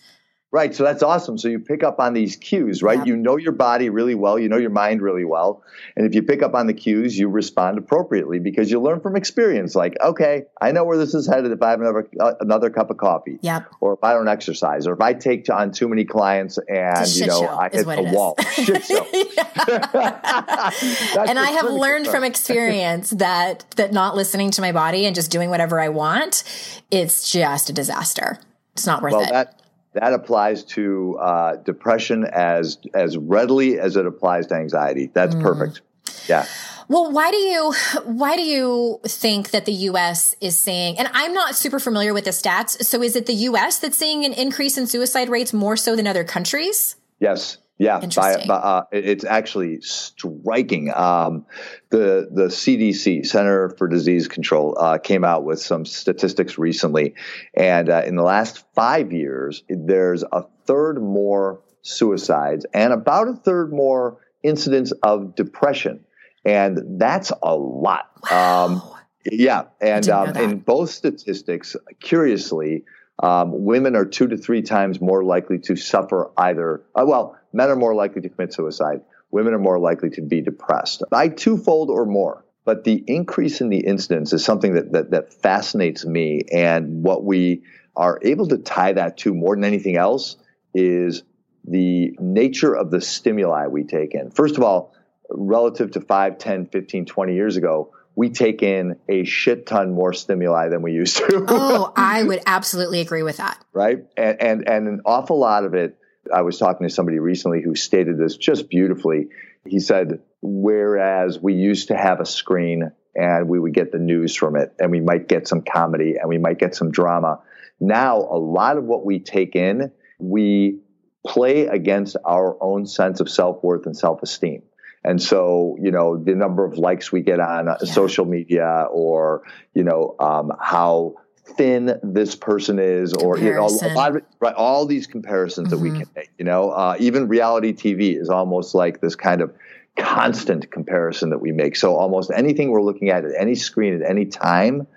[0.54, 0.76] Right.
[0.76, 1.38] So that's awesome.
[1.38, 2.98] So you pick up on these cues, right?
[2.98, 3.06] Yeah.
[3.06, 4.38] You know your body really well.
[4.38, 5.64] You know your mind really well.
[5.96, 9.16] And if you pick up on the cues, you respond appropriately because you learn from
[9.16, 9.76] experience.
[9.76, 12.90] Like, okay, I know where this is headed if I have another, uh, another cup
[12.90, 13.40] of coffee.
[13.42, 13.64] Yeah.
[13.80, 17.28] Or if I don't exercise or if I take on too many clients and, you
[17.28, 18.36] know, I hit the wall.
[18.52, 19.06] shit show.
[21.22, 25.32] and I have learned from experience that, that not listening to my body and just
[25.32, 26.44] doing whatever I want,
[26.92, 28.38] it's just a disaster.
[28.74, 29.30] It's not worth well, it.
[29.30, 29.61] That,
[29.94, 35.12] that applies to uh, depression as as readily as it applies to anxiety.
[35.14, 35.42] That's mm.
[35.42, 35.82] perfect.
[36.28, 36.46] Yeah.
[36.88, 37.74] Well, why do you
[38.06, 42.26] why do you think that the US is seeing and I'm not super familiar with
[42.26, 45.78] the stats, so is it the US that's seeing an increase in suicide rates more
[45.78, 46.96] so than other countries?
[47.20, 47.58] Yes.
[47.82, 50.94] Yeah, by, by, uh, it's actually striking.
[50.94, 51.48] Um,
[51.90, 57.16] the the CDC, Center for Disease Control, uh, came out with some statistics recently,
[57.56, 63.34] and uh, in the last five years, there's a third more suicides and about a
[63.34, 66.06] third more incidents of depression,
[66.46, 68.12] and that's a lot.
[68.30, 68.66] Wow.
[68.66, 68.84] Um,
[69.26, 72.84] yeah, and um, in both statistics, curiously,
[73.22, 77.70] um, women are two to three times more likely to suffer either, uh, well, men
[77.70, 79.02] are more likely to commit suicide.
[79.30, 82.44] Women are more likely to be depressed by twofold or more.
[82.64, 86.42] But the increase in the incidence is something that, that, that fascinates me.
[86.52, 87.64] And what we
[87.96, 90.38] are able to tie that to more than anything else
[90.74, 91.24] is
[91.66, 94.32] the nature of the stimuli we take in.
[94.32, 94.94] First of all,
[95.30, 100.14] relative to 5, 10, 15, 20 years ago, we take in a shit ton more
[100.14, 101.46] stimuli than we used to.
[101.48, 103.64] oh, I would absolutely agree with that.
[103.74, 104.06] Right?
[104.18, 105.98] And, and and an awful lot of it
[106.34, 109.30] I was talking to somebody recently who stated this just beautifully.
[109.66, 114.36] He said, whereas we used to have a screen and we would get the news
[114.36, 117.40] from it and we might get some comedy and we might get some drama.
[117.80, 120.80] Now, a lot of what we take in, we
[121.26, 124.64] play against our own sense of self worth and self esteem.
[125.04, 127.92] And so, you know, the number of likes we get on uh, yeah.
[127.92, 131.16] social media or, you know, um, how
[131.58, 135.76] thin this person is, or you know, a lot of right, all these comparisons mm-hmm.
[135.76, 136.00] that we mm-hmm.
[136.00, 136.30] can make.
[136.38, 139.54] You know, uh, even reality TV is almost like this kind of
[139.98, 141.76] constant comparison that we make.
[141.76, 144.88] So almost anything we're looking at at any screen at any time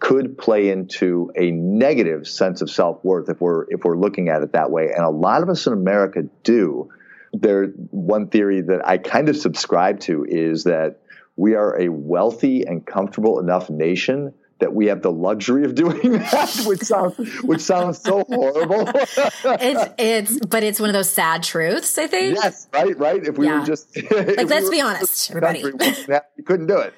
[0.00, 4.52] could play into a negative sense of self-worth if we're if we're looking at it
[4.52, 6.90] that way and a lot of us in America do
[7.34, 11.00] there one theory that I kind of subscribe to is that
[11.36, 16.12] we are a wealthy and comfortable enough nation that we have the luxury of doing
[16.12, 18.88] that, which sounds which sounds so horrible.
[18.88, 22.36] it's it's but it's one of those sad truths, I think.
[22.36, 23.22] Yes, right, right.
[23.22, 23.58] If we yeah.
[23.60, 25.64] were just like let's we be honest, everybody.
[25.64, 26.94] we couldn't do it.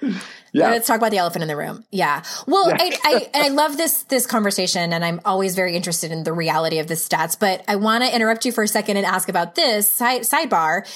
[0.52, 0.70] Yeah.
[0.70, 1.84] Let's talk about the elephant in the room.
[1.90, 2.22] Yeah.
[2.46, 2.76] Well, yeah.
[2.80, 6.32] I, I, and I love this this conversation, and I'm always very interested in the
[6.32, 7.38] reality of the stats.
[7.38, 10.86] But I want to interrupt you for a second and ask about this side, sidebar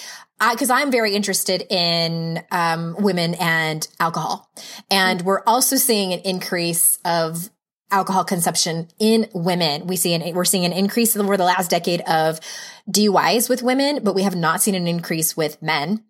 [0.53, 4.51] because I'm very interested in um, women and alcohol,
[4.91, 7.51] and we're also seeing an increase of
[7.91, 9.87] alcohol consumption in women.
[9.87, 12.41] We see an we're seeing an increase over the last decade of
[12.91, 16.05] DUIs with women, but we have not seen an increase with men.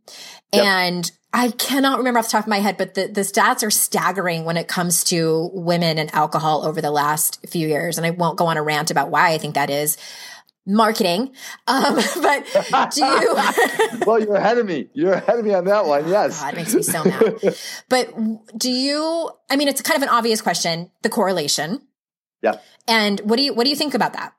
[0.53, 0.65] Yep.
[0.65, 3.71] And I cannot remember off the top of my head, but the, the stats are
[3.71, 7.99] staggering when it comes to women and alcohol over the last few years.
[7.99, 9.97] And I won't go on a rant about why I think that is
[10.67, 11.33] marketing.
[11.69, 13.35] Um, but do you?
[14.07, 14.89] well, you're ahead of me.
[14.93, 16.09] You're ahead of me on that one.
[16.09, 16.41] Yes.
[16.41, 17.57] God, it makes me so mad.
[17.89, 19.31] but do you?
[19.49, 20.91] I mean, it's kind of an obvious question.
[21.03, 21.87] The correlation.
[22.43, 22.59] Yeah.
[22.89, 24.35] And what do you what do you think about that?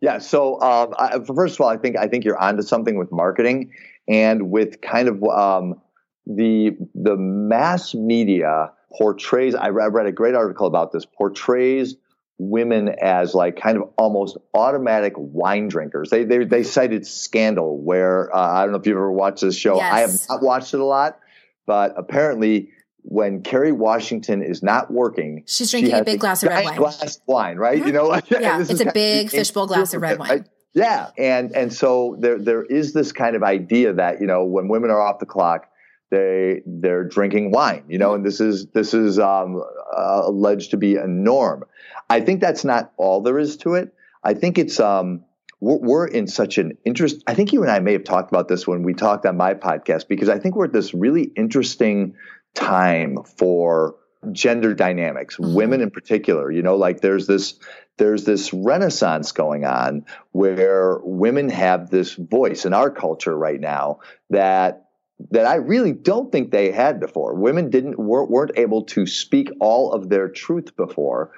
[0.00, 0.18] Yeah.
[0.18, 3.70] So um, I, first of all, I think I think you're onto something with marketing
[4.08, 5.80] and with kind of um,
[6.26, 9.54] the the mass media portrays.
[9.54, 11.04] I read a great article about this.
[11.06, 11.96] Portrays
[12.38, 16.10] women as like kind of almost automatic wine drinkers.
[16.10, 19.56] They they, they cited Scandal, where uh, I don't know if you've ever watched this
[19.56, 19.76] show.
[19.76, 19.92] Yes.
[19.92, 21.18] I have not watched it a lot,
[21.66, 22.70] but apparently
[23.02, 26.76] when Kerry Washington is not working, she's drinking she a big glass of red wine.
[26.76, 27.78] Glass of wine, right?
[27.78, 27.86] Mm-hmm.
[27.86, 30.28] You know, yeah, it's a big fishbowl glass of red wine.
[30.28, 30.46] Right?
[30.74, 34.68] Yeah, and and so there there is this kind of idea that you know when
[34.68, 35.68] women are off the clock,
[36.10, 39.62] they they're drinking wine, you know, and this is this is um,
[39.96, 41.64] uh, alleged to be a norm.
[42.08, 43.94] I think that's not all there is to it.
[44.22, 45.24] I think it's um,
[45.60, 47.22] we're, we're, in such an interest.
[47.26, 49.54] I think you and I may have talked about this when we talked on my
[49.54, 52.14] podcast because I think we're at this really interesting
[52.54, 53.96] time for
[54.32, 55.54] gender dynamics, mm-hmm.
[55.54, 56.50] women in particular.
[56.50, 57.58] You know, like there's this
[57.98, 64.00] there's this renaissance going on where women have this voice in our culture right now
[64.30, 64.85] that
[65.30, 67.34] that I really don't think they had before.
[67.34, 71.32] Women didn't weren't, able to speak all of their truth before,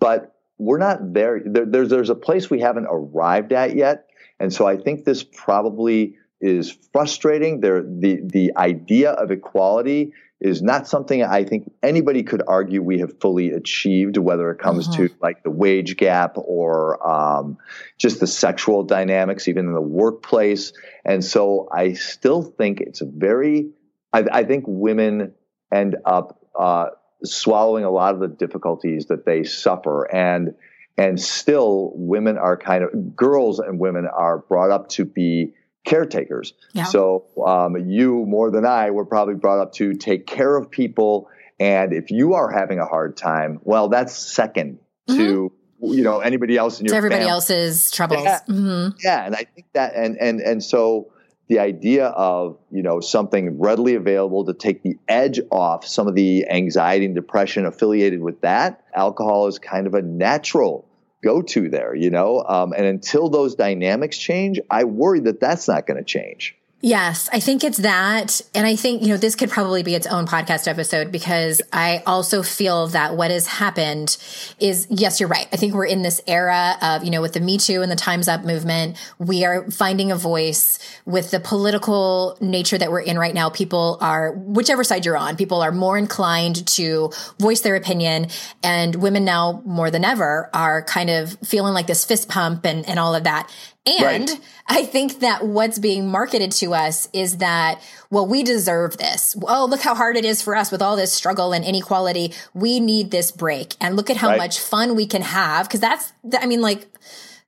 [0.00, 1.40] but we're not there.
[1.44, 1.66] there.
[1.66, 4.06] There's there's a place we haven't arrived at yet,
[4.38, 7.60] and so I think this probably is frustrating.
[7.60, 13.00] There the the idea of equality is not something I think anybody could argue we
[13.00, 15.22] have fully achieved, whether it comes to mm-hmm.
[15.22, 17.58] like the wage gap or um,
[17.96, 20.72] just the sexual dynamics, even in the workplace.
[21.04, 23.70] And so I still think it's a very,
[24.12, 25.34] I, I think women
[25.72, 26.90] end up uh,
[27.24, 30.04] swallowing a lot of the difficulties that they suffer.
[30.04, 30.54] And
[30.96, 35.52] and still women are kind of girls and women are brought up to be
[35.84, 36.54] caretakers.
[36.72, 36.84] Yeah.
[36.84, 41.28] So um, you more than I were probably brought up to take care of people,
[41.58, 45.16] and if you are having a hard time, well, that's 2nd mm-hmm.
[45.16, 47.30] to you know anybody else in your to everybody family.
[47.30, 48.24] else's troubles.
[48.24, 48.40] Yeah.
[48.48, 48.96] Mm-hmm.
[49.02, 51.12] yeah, and I think that and and and so
[51.48, 56.14] the idea of you know something readily available to take the edge off some of
[56.14, 60.87] the anxiety and depression affiliated with that alcohol is kind of a natural
[61.28, 62.42] go to there, you know?
[62.42, 66.56] Um, and until those dynamics change, I worry that that's not going to change.
[66.80, 68.40] Yes, I think it's that.
[68.54, 72.04] And I think, you know, this could probably be its own podcast episode because I
[72.06, 74.16] also feel that what has happened
[74.60, 75.48] is, yes, you're right.
[75.52, 77.96] I think we're in this era of, you know, with the Me Too and the
[77.96, 83.18] Time's Up movement, we are finding a voice with the political nature that we're in
[83.18, 83.50] right now.
[83.50, 87.10] People are, whichever side you're on, people are more inclined to
[87.40, 88.28] voice their opinion.
[88.62, 92.88] And women now more than ever are kind of feeling like this fist pump and,
[92.88, 93.52] and all of that.
[93.88, 94.40] And right.
[94.66, 99.36] I think that what's being marketed to us is that, well, we deserve this.
[99.42, 102.34] Oh, look how hard it is for us with all this struggle and inequality.
[102.54, 103.74] We need this break.
[103.80, 104.38] And look at how right.
[104.38, 105.68] much fun we can have.
[105.68, 106.86] Cause that's, I mean, like,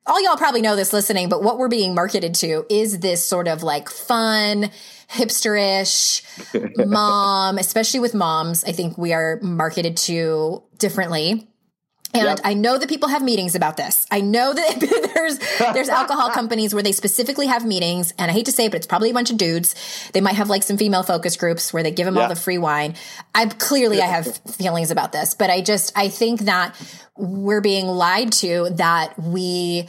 [0.06, 3.46] all y'all probably know this listening, but what we're being marketed to is this sort
[3.46, 4.70] of like fun,
[5.10, 6.22] hipsterish
[6.86, 8.64] mom, especially with moms.
[8.64, 11.49] I think we are marketed to differently
[12.12, 12.40] And Yep.
[12.42, 14.06] I know that people have meetings about this.
[14.10, 14.80] I know that
[15.14, 15.38] there's
[15.74, 18.76] there's alcohol companies where they specifically have meetings, and I hate to say it, but
[18.76, 19.74] it's probably a bunch of dudes.
[20.12, 22.58] They might have like some female focus groups where they give them all the free
[22.58, 22.94] wine.
[23.34, 26.74] I clearly I have feelings about this, but I just I think that
[27.16, 29.88] we're being lied to that we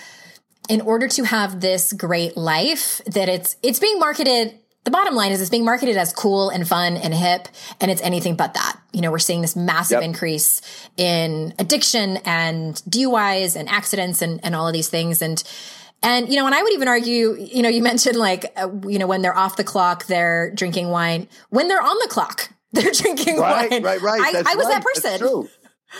[0.69, 5.31] in order to have this great life that it's it's being marketed the bottom line
[5.31, 7.47] is it's being marketed as cool and fun and hip
[7.79, 10.03] and it's anything but that you know we're seeing this massive Yep.
[10.03, 10.61] increase
[10.97, 15.43] in addiction and duis and accidents and, and all of these things and
[16.03, 18.97] and you know and i would even argue you know you mentioned like uh, you
[18.99, 22.91] know when they're off the clock they're drinking wine when they're on the clock they're
[22.91, 24.21] drinking Right, wine right, right.
[24.21, 24.81] i, I was right.
[24.81, 25.49] that That's person true.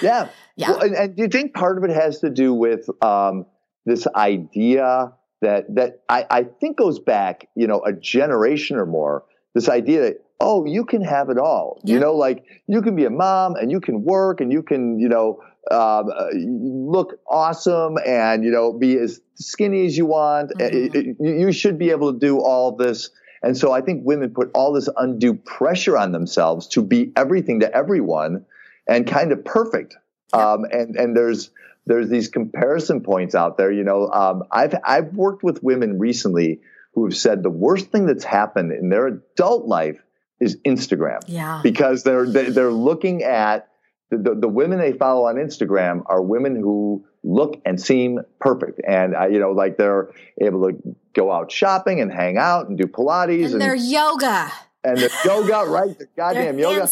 [0.02, 0.30] Yeah.
[0.56, 0.72] Yeah.
[0.72, 3.46] Well, and, and do you think part of it has to do with um,
[3.86, 5.12] this idea
[5.42, 9.24] that that I, I think goes back, you know, a generation or more?
[9.54, 11.80] This idea that oh, you can have it all.
[11.84, 11.96] Yeah.
[11.96, 15.00] You know, like you can be a mom and you can work and you can,
[15.00, 15.40] you know,
[15.70, 20.52] um, uh, look awesome and you know be as skinny as you want.
[20.58, 20.74] Mhm.
[20.74, 23.12] It- it- you should be able to do all this.
[23.44, 27.60] And so I think women put all this undue pressure on themselves to be everything
[27.62, 28.46] to everyone
[28.88, 29.96] and kind of perfect.
[30.34, 31.52] Um, and and there's
[31.86, 33.72] there's these comparison points out there.
[33.72, 36.62] You know, um, I've I've worked with women recently
[36.94, 40.00] who have said the worst thing that's happened in their adult life
[40.40, 43.68] is Instagram yeah because they're they- they're looking at
[44.10, 48.82] the, the, the women they follow on Instagram are women who look and seem perfect,
[48.86, 50.10] and uh, you know, like they're
[50.42, 50.78] able to
[51.14, 54.52] go out shopping and hang out and do Pilates and their yoga
[54.84, 55.98] and the yoga, right?
[55.98, 56.88] The goddamn yoga,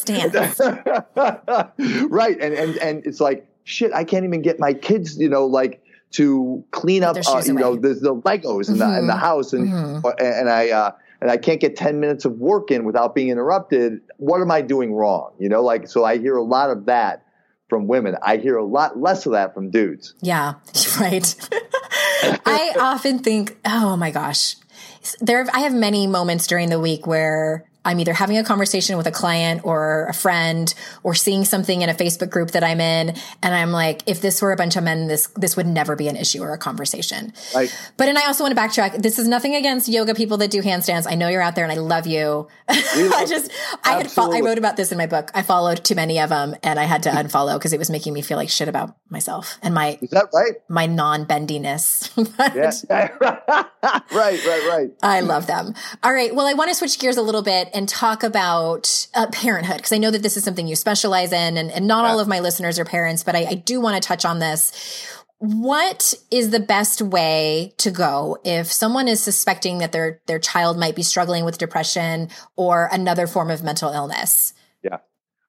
[2.09, 2.39] right?
[2.39, 3.93] And and and it's like shit.
[3.93, 7.76] I can't even get my kids, you know, like to clean up, uh, you know,
[7.76, 9.20] the, the Legos in the in the Mhm.
[9.20, 10.13] house, and Mhm.
[10.20, 10.91] and I uh,
[11.22, 14.01] and I can't get ten minutes of work in without being interrupted.
[14.17, 15.32] What am I doing wrong?
[15.38, 16.03] You know, like so.
[16.03, 17.24] I hear a lot of that
[17.70, 18.15] from women.
[18.24, 20.15] I hear a lot less of that from dudes.
[20.22, 20.53] Yeah,
[20.99, 21.36] right.
[22.45, 24.55] I often think, oh my gosh,
[25.22, 25.45] there.
[25.53, 29.11] I have many moments during the week where I'm either having a conversation with a
[29.11, 30.73] client or a friend,
[31.03, 34.41] or seeing something in a Facebook group that I'm in, and I'm like, if this
[34.41, 37.34] were a bunch of men, this this would never be an issue or a conversation.
[37.53, 39.01] Like But and I also want to backtrack.
[39.01, 41.05] This is nothing against yoga people that do handstands.
[41.09, 42.47] I know you're out there, and I love you.
[42.69, 43.51] I just
[43.84, 45.32] I had fo- I wrote about this in my book.
[45.34, 48.13] I followed too many of them, and I had to unfollow because it was making
[48.13, 50.55] me feel like shit about myself and my is that right?
[50.67, 52.09] my non-bendiness.
[52.39, 52.71] Yeah.
[53.19, 54.45] right.
[54.45, 54.67] Right.
[54.67, 54.89] Right.
[55.03, 55.73] I love them.
[56.03, 56.34] All right.
[56.34, 59.91] Well, I want to switch gears a little bit and talk about uh, parenthood because
[59.91, 62.39] I know that this is something you specialize in, and, and not all of my
[62.39, 65.07] listeners are parents, but I, I do want to touch on this.
[65.39, 70.78] What is the best way to go if someone is suspecting that their their child
[70.78, 74.53] might be struggling with depression or another form of mental illness?
[74.84, 74.97] Yeah.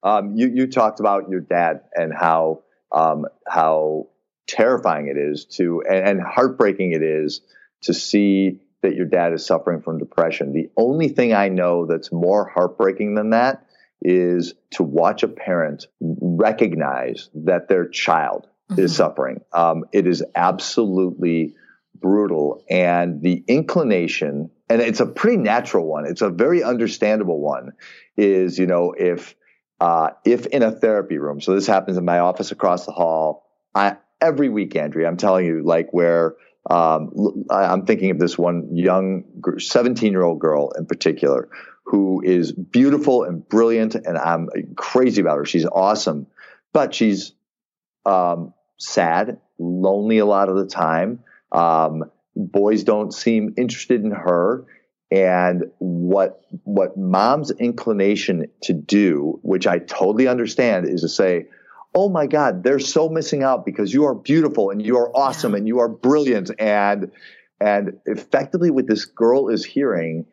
[0.03, 2.63] Um, you you talked about your dad and how
[2.93, 4.07] um, how
[4.47, 7.41] terrifying it is to and, and heartbreaking it is
[7.83, 10.53] to see that your dad is suffering from depression.
[10.53, 13.67] The only thing I know that's more heartbreaking than that
[14.03, 18.47] is to watch a parent recognize that their child
[18.79, 18.97] is Mhm.
[18.97, 19.41] suffering.
[19.53, 21.55] Um, it is absolutely
[22.01, 22.65] brutal.
[22.71, 27.73] And the inclination, and it's a pretty natural one, it's a very understandable one,
[28.17, 29.35] is, you know, if
[29.81, 33.47] uh, if in a therapy room, so this happens in my office across the hall,
[33.75, 36.35] I, every week, Andrea, I'm telling you, like where
[36.69, 39.25] um, I'm thinking of this one young
[39.59, 41.49] 17 year old girl in particular
[41.91, 45.45] who is beautiful and brilliant, and I'm crazy about her.
[45.45, 46.29] She's awesome,
[46.73, 47.33] but she's
[48.07, 51.25] um, sad, lonely a lot of the time.
[51.51, 52.05] Um,
[52.37, 54.67] boys don't seem interested in her.
[55.11, 61.49] And what what mom's inclination to do, which I totally understand, is to say,
[61.95, 65.55] "Oh my God, they're so missing out because you are beautiful and you are awesome
[65.55, 67.11] and you are brilliant." And
[67.61, 70.27] and effectively, what this girl is hearing,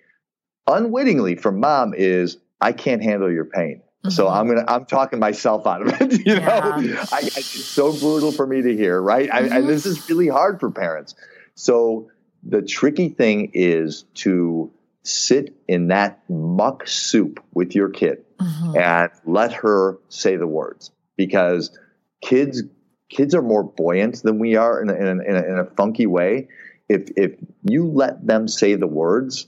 [0.67, 4.31] unwittingly from mom, is, "I can't handle your pain." So Mhm.
[4.31, 6.21] I'm gonna I'm talking myself out of it.
[6.25, 7.05] You know, Yeah.
[7.11, 9.29] I, I, it's so brutal for me to hear, right?
[9.31, 9.57] I, Mhm.
[9.57, 11.15] and this is really hard for parents.
[11.55, 12.09] So
[12.43, 14.71] the tricky thing is to
[15.03, 18.77] sit in that muck soup with your kid Mhm.
[18.79, 21.77] and let her say the words because
[22.21, 22.63] kids
[23.09, 26.47] kids are more buoyant than we are in a, in a, in a, funky way.
[26.87, 29.47] If if you let them say the words,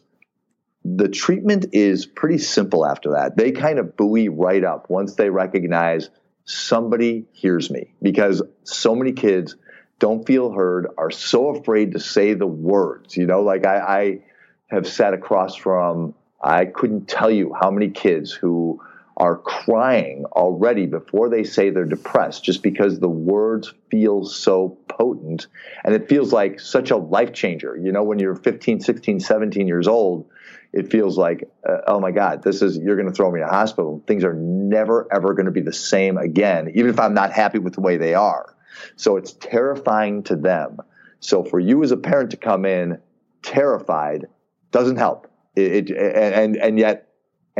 [0.83, 3.37] the treatment is pretty simple after that.
[3.37, 6.09] They kind of buoy right up once they recognize
[6.45, 9.55] somebody hears me because so many kids
[9.99, 13.15] don't feel heard, are so afraid to say the words.
[13.15, 14.19] You know, like I, I
[14.67, 18.81] have sat across from, I couldn't tell you how many kids who
[19.19, 25.47] are crying already before they say they're depressed just because the words feel so potent
[25.83, 27.77] and it feels like such a life changer.
[27.77, 30.29] You know, when you're 15, 16, 17 years old,
[30.71, 33.47] it feels like, uh, oh my God, this is, you're going to throw me in
[33.47, 34.01] a hospital.
[34.07, 37.59] Things are never, ever going to be the same again, even if I'm not happy
[37.59, 38.55] with the way they are.
[38.95, 40.77] So it's terrifying to them.
[41.19, 42.99] So for you as a parent to come in
[43.41, 44.27] terrified
[44.71, 45.27] doesn't help.
[45.55, 47.08] It, it and, and yet,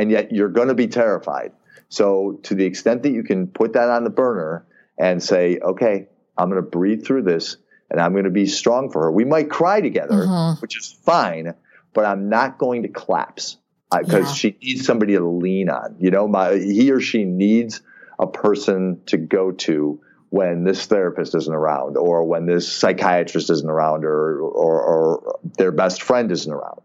[0.00, 1.52] and yet you're going to be terrified.
[1.88, 4.66] So to the extent that you can put that on the burner
[4.98, 7.56] and say, okay, I'm going to breathe through this
[7.90, 9.12] and I'm going to be strong for her.
[9.12, 10.60] We might cry together, mm-hmm.
[10.60, 11.54] which is fine
[11.92, 13.58] but I'm not going to collapse
[13.90, 14.34] because yeah.
[14.34, 15.96] she needs somebody to lean on.
[15.98, 17.82] You know, my, he or she needs
[18.18, 23.68] a person to go to when this therapist isn't around or when this psychiatrist isn't
[23.68, 26.80] around or, or, or their best friend isn't around.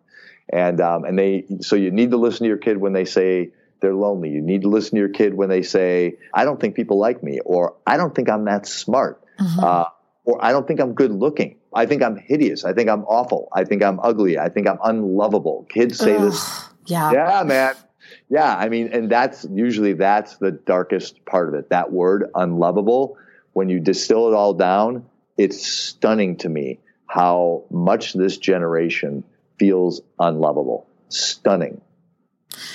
[0.50, 3.52] And, um, and they, so you need to listen to your kid when they say
[3.82, 4.30] they're lonely.
[4.30, 7.24] You need to listen to your kid when they say, I don't think people like
[7.24, 9.24] me or I don't think I'm that smart.
[9.40, 9.60] Mm-hmm.
[9.60, 9.86] Uh,
[10.24, 11.58] or I don't think I'm good looking.
[11.74, 12.64] I think I'm hideous.
[12.64, 13.50] I think I'm awful.
[13.54, 14.40] I think I'm ugly.
[14.40, 15.68] I think I'm unlovable.
[15.70, 16.66] Kids say Ugh, this.
[16.86, 17.12] Yeah.
[17.12, 17.76] Yeah, man.
[18.30, 18.56] Yeah.
[18.56, 21.70] I mean, and that's usually that's the darkest part of it.
[21.70, 23.18] That word unlovable,
[23.54, 25.06] when you distill it all down,
[25.38, 29.24] it's stunning to me how much this generation
[29.58, 30.88] feels unlovable.
[31.10, 31.82] Stunning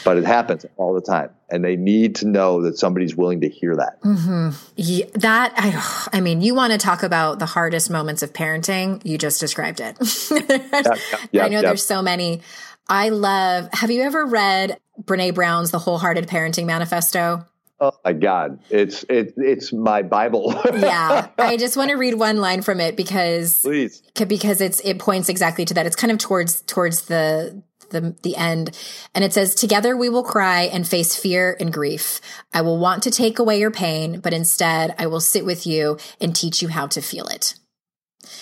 [0.04, 3.48] but it happens all the time and they need to know that somebody's willing to
[3.48, 4.50] hear that mm-hmm.
[4.76, 9.04] yeah, that I, I mean you want to talk about the hardest moments of parenting
[9.04, 9.96] you just described it
[10.30, 10.98] yep,
[11.32, 11.62] yep, i know yep.
[11.62, 12.42] there's so many
[12.88, 17.44] i love have you ever read brene brown's the wholehearted parenting manifesto
[17.80, 18.60] Oh my God!
[18.68, 20.54] It's it it's my Bible.
[20.74, 24.98] yeah, I just want to read one line from it because please because it's it
[24.98, 25.86] points exactly to that.
[25.86, 28.76] It's kind of towards towards the the, the end.
[29.14, 32.20] And it says, together we will cry and face fear and grief.
[32.52, 35.98] I will want to take away your pain, but instead I will sit with you
[36.20, 37.54] and teach you how to feel it.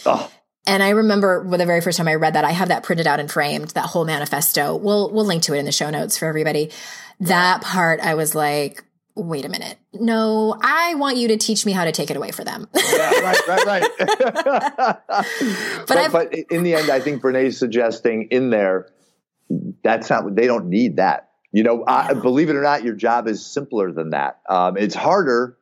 [0.06, 0.30] Oh.
[0.66, 3.06] And I remember well, the very first time I read that, I have that printed
[3.06, 4.76] out and framed, that whole manifesto.
[4.76, 6.70] We'll, we'll link to it in the show notes for everybody.
[7.20, 8.84] That part, I was like,
[9.18, 9.78] wait a minute.
[9.92, 12.68] No, I want you to teach me how to take it away for them.
[12.74, 13.90] yeah, right, right, right.
[15.08, 18.88] but, but, but, in the end, I think Brene's suggesting in there
[19.82, 21.30] that's not they don't need that.
[21.52, 24.40] You know I, believe it or not your job is simpler than that.
[24.48, 25.56] Um, it's harder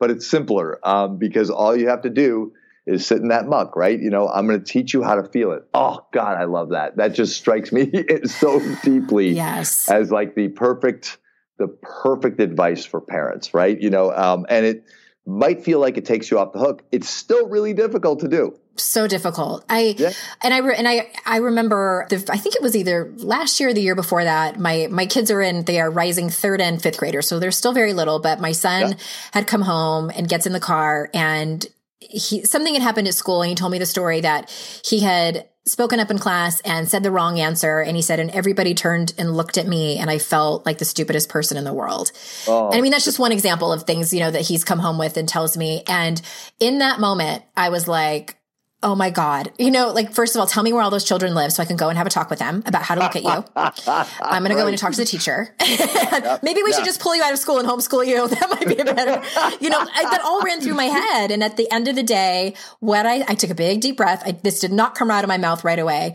[0.00, 2.52] but it's simpler um, because all you have to do
[2.86, 3.98] is sit in that muck right?
[3.98, 5.62] You know i'm going to teach you how to feel it.
[5.72, 6.96] Oh god i love that.
[6.96, 7.92] That just strikes me
[8.24, 9.88] so deeply yes.
[9.88, 11.18] as like the perfect
[11.58, 14.84] the perfect advice for parents right you know um, and it
[15.26, 18.58] might feel like it takes you off the hook it's still really difficult to do
[18.80, 19.64] so difficult.
[19.68, 20.12] I yeah.
[20.42, 23.70] and I re, and I I remember the, I think it was either last year
[23.70, 24.58] or the year before that.
[24.58, 27.72] My my kids are in they are rising third and fifth graders, so they're still
[27.72, 28.18] very little.
[28.18, 28.94] But my son yeah.
[29.32, 31.66] had come home and gets in the car and
[32.00, 34.50] he something had happened at school and he told me the story that
[34.84, 37.80] he had spoken up in class and said the wrong answer.
[37.80, 40.84] And he said and everybody turned and looked at me and i felt like the
[40.84, 42.12] stupidest person in the world.
[42.46, 42.66] Oh.
[42.66, 44.98] and i mean that's just one example of things you know that he's come home
[44.98, 45.82] with and tells me.
[45.86, 46.20] And
[46.60, 48.37] in that moment i was like
[48.80, 49.52] Oh my God.
[49.58, 51.66] You know, like, first of all, tell me where all those children live so I
[51.66, 53.44] can go and have a talk with them about how to look at you.
[54.22, 55.52] I'm going to go in and talk to the teacher.
[56.44, 58.28] Maybe we should just pull you out of school and homeschool you.
[58.28, 59.20] That might be better.
[59.60, 61.32] you know, I, that all ran through my head.
[61.32, 64.22] And at the end of the day, what I, I took a big deep breath.
[64.24, 66.14] I, this did not come out of my mouth right away.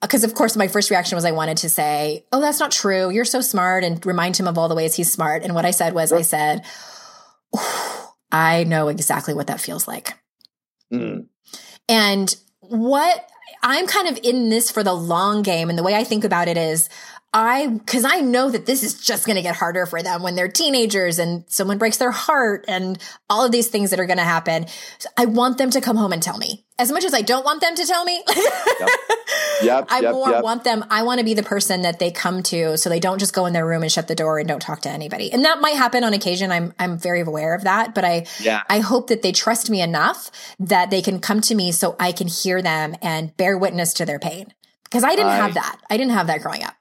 [0.00, 3.10] Because of course, my first reaction was I wanted to say, "Oh, that's not true.
[3.10, 5.42] You're so smart," and remind him of all the ways he's smart.
[5.42, 6.64] And what I said was, I said,
[8.32, 10.14] "I know exactly what that feels like."
[10.90, 11.26] Mm.
[11.90, 13.28] And what
[13.62, 15.68] I'm kind of in this for the long game.
[15.68, 16.88] And the way I think about it is
[17.32, 20.34] I, cause I know that this is just going to get harder for them when
[20.34, 24.18] they're teenagers and someone breaks their heart and all of these things that are going
[24.18, 24.66] to happen.
[24.98, 27.44] So I want them to come home and tell me as much as I don't
[27.44, 28.22] want them to tell me.
[28.80, 28.88] yep.
[29.62, 30.84] Yep, I yep, more want them.
[30.88, 33.44] I want to be the person that they come to so they don't just go
[33.44, 35.30] in their room and shut the door and don't talk to anybody.
[35.30, 36.50] And that might happen on occasion.
[36.50, 38.62] I'm, I'm very aware of that, but I, yeah.
[38.70, 42.12] I hope that they trust me enough that they can come to me so I
[42.12, 44.54] can hear them and bear witness to their pain.
[44.90, 45.78] Cause I didn't I, have that.
[45.90, 46.74] I didn't have that growing up.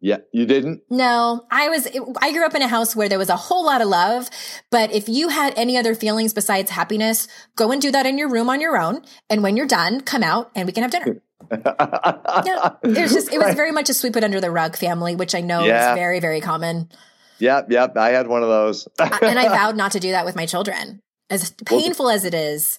[0.00, 0.82] Yeah, you didn't?
[0.90, 1.88] No, I was,
[2.20, 4.28] I grew up in a house where there was a whole lot of love.
[4.70, 8.28] But if you had any other feelings besides happiness, go and do that in your
[8.28, 9.02] room on your own.
[9.30, 11.22] And when you're done, come out and we can have dinner.
[11.50, 15.16] yeah, it was just, it was very much a sweep it under the rug family,
[15.16, 15.92] which I know yeah.
[15.92, 16.90] is very, very common.
[17.38, 17.96] Yep, yep.
[17.96, 18.88] I had one of those.
[18.98, 21.00] and I vowed not to do that with my children.
[21.30, 22.78] As painful as it is,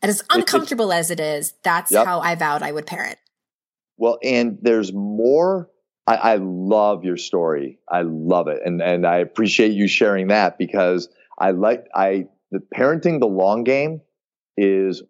[0.00, 2.06] and as uncomfortable as it is, that's yep.
[2.06, 3.18] how I vowed I would parent.
[3.96, 5.68] Well, and there's more
[6.06, 7.78] I, I love your story.
[7.88, 12.60] I love it, and and I appreciate you sharing that because I like I the
[12.74, 14.00] parenting the long game
[14.56, 15.02] is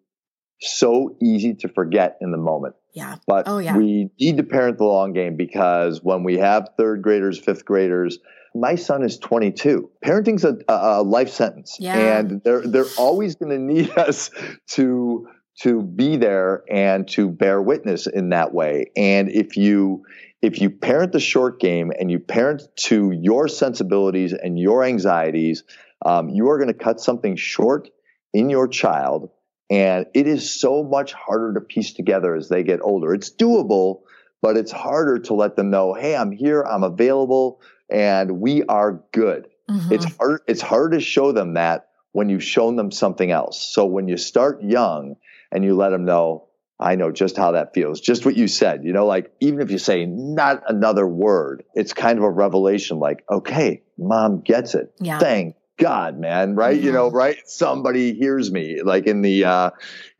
[0.61, 2.75] so easy to forget in the moment.
[2.93, 3.17] Yeah.
[3.27, 3.75] But oh, yeah.
[3.75, 8.19] we need to parent the long game because when we have third graders, fifth graders,
[8.55, 9.89] my son is 22.
[10.05, 12.19] Parenting's a, a life sentence, yeah.
[12.19, 14.29] and they're they're always going to need us
[14.69, 15.27] to
[15.61, 18.91] to be there and to bear witness in that way.
[18.95, 20.03] And if you
[20.43, 25.63] if you parent the short game and you parent to your sensibilities and your anxieties,
[26.05, 27.89] um, you are going to cut something short
[28.33, 29.31] in your child
[29.69, 33.13] and it is so much harder to piece together as they get older.
[33.13, 34.01] It's doable,
[34.41, 39.01] but it's harder to let them know, hey, I'm here, I'm available, and we are
[39.13, 39.47] good.
[39.69, 39.93] Mm-hmm.
[39.93, 43.65] It's hard, it's hard to show them that when you've shown them something else.
[43.65, 45.15] So when you start young
[45.53, 46.49] and you let them know,
[46.83, 48.01] I know just how that feels.
[48.01, 51.93] Just what you said, you know, like even if you say not another word, it's
[51.93, 54.93] kind of a revelation like, okay, mom gets it.
[54.99, 55.17] Yeah.
[55.19, 56.75] Thank God, man, right?
[56.75, 56.85] Mm-hmm.
[56.85, 57.17] You know, mm-hmm.
[57.17, 57.37] right?
[57.45, 59.69] Somebody hears me, like in the uh,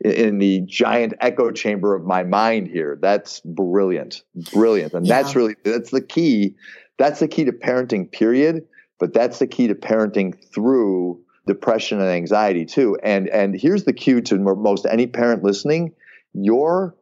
[0.04, 2.98] in the giant echo chamber of my mind here.
[3.00, 5.22] That's brilliant, brilliant, and yeah.
[5.22, 6.56] that's really that's the key.
[6.98, 8.10] That's the key to parenting.
[8.10, 8.66] Period.
[8.98, 12.96] But that's the key to parenting through depression and anxiety too.
[13.02, 15.92] And and here's the cue to most any parent listening:
[16.34, 16.94] your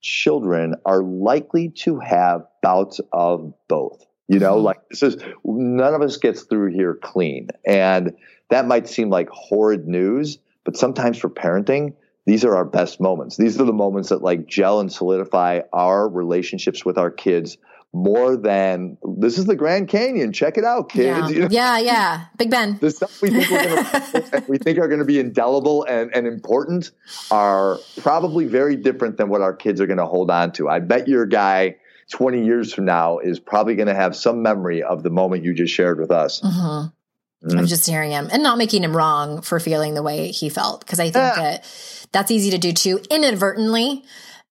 [0.00, 4.04] children are likely to have bouts of both.
[4.28, 4.64] You know, mm-hmm.
[4.64, 7.48] like this is none of us gets through here clean.
[7.66, 8.16] And
[8.50, 11.94] that might seem like horrid news, but sometimes for parenting,
[12.26, 13.38] these are our best moments.
[13.38, 17.56] These are the moments that like gel and solidify our relationships with our kids
[17.92, 20.32] more than this is the Grand Canyon.
[20.32, 21.18] Check it out, kids.
[21.18, 21.48] Yeah, you know?
[21.50, 22.24] yeah, yeah.
[22.36, 22.78] Big Ben.
[22.80, 26.90] The stuff we think, gonna, we think are going to be indelible and, and important
[27.30, 30.68] are probably very different than what our kids are going to hold on to.
[30.68, 31.76] I bet your guy
[32.10, 35.54] 20 years from now is probably going to have some memory of the moment you
[35.54, 36.40] just shared with us.
[36.40, 36.88] Mm-hmm.
[37.40, 37.66] Mm-hmm.
[37.66, 40.84] just hearing him and not making him wrong for feeling the way he felt.
[40.84, 41.34] Cause I think yeah.
[41.36, 44.04] that that's easy to do too inadvertently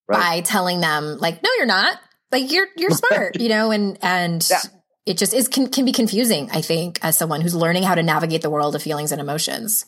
[0.08, 0.18] right.
[0.18, 2.00] by telling them like, no, you're not
[2.32, 4.62] like you're, you're smart, you know, and, and yeah.
[5.06, 8.04] it just is, can, can be confusing, I think, as someone who's learning how to
[8.04, 9.86] navigate the world of feelings and emotions.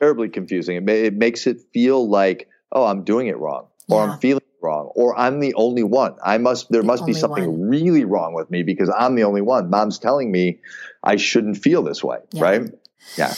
[0.00, 0.76] Terribly confusing.
[0.76, 4.12] It, it makes it feel like, oh, I'm doing it wrong or yeah.
[4.12, 6.16] I'm feeling wrong or I'm the only one.
[6.24, 7.68] I must there the must be something one.
[7.68, 9.70] really wrong with me because I'm the only one.
[9.70, 10.60] Mom's telling me
[11.02, 12.42] I shouldn't feel this way, yeah.
[12.42, 12.70] right?
[13.16, 13.34] Yeah.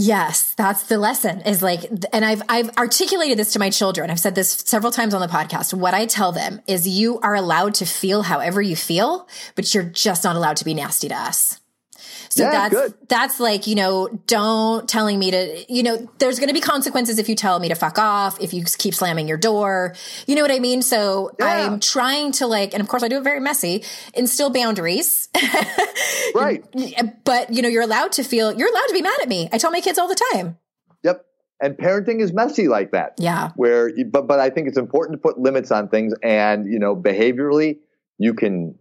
[0.00, 4.10] Yes, that's the lesson is like and I've I've articulated this to my children.
[4.10, 5.74] I've said this several times on the podcast.
[5.74, 9.26] What I tell them is you are allowed to feel however you feel,
[9.56, 11.58] but you're just not allowed to be nasty to us.
[12.28, 12.94] So yeah, that's good.
[13.08, 17.18] that's like, you know, don't telling me to, you know, there's going to be consequences
[17.18, 19.94] if you tell me to fuck off, if you keep slamming your door.
[20.26, 20.82] You know what I mean?
[20.82, 21.46] So yeah.
[21.46, 23.84] I'm trying to like and of course I do it very messy,
[24.14, 25.28] instill boundaries.
[26.34, 26.64] right.
[27.24, 29.48] But, you know, you're allowed to feel you're allowed to be mad at me.
[29.52, 30.58] I tell my kids all the time.
[31.02, 31.24] Yep.
[31.60, 33.14] And parenting is messy like that.
[33.18, 33.50] Yeah.
[33.56, 36.94] Where but but I think it's important to put limits on things and, you know,
[36.94, 37.78] behaviorally
[38.18, 38.74] you can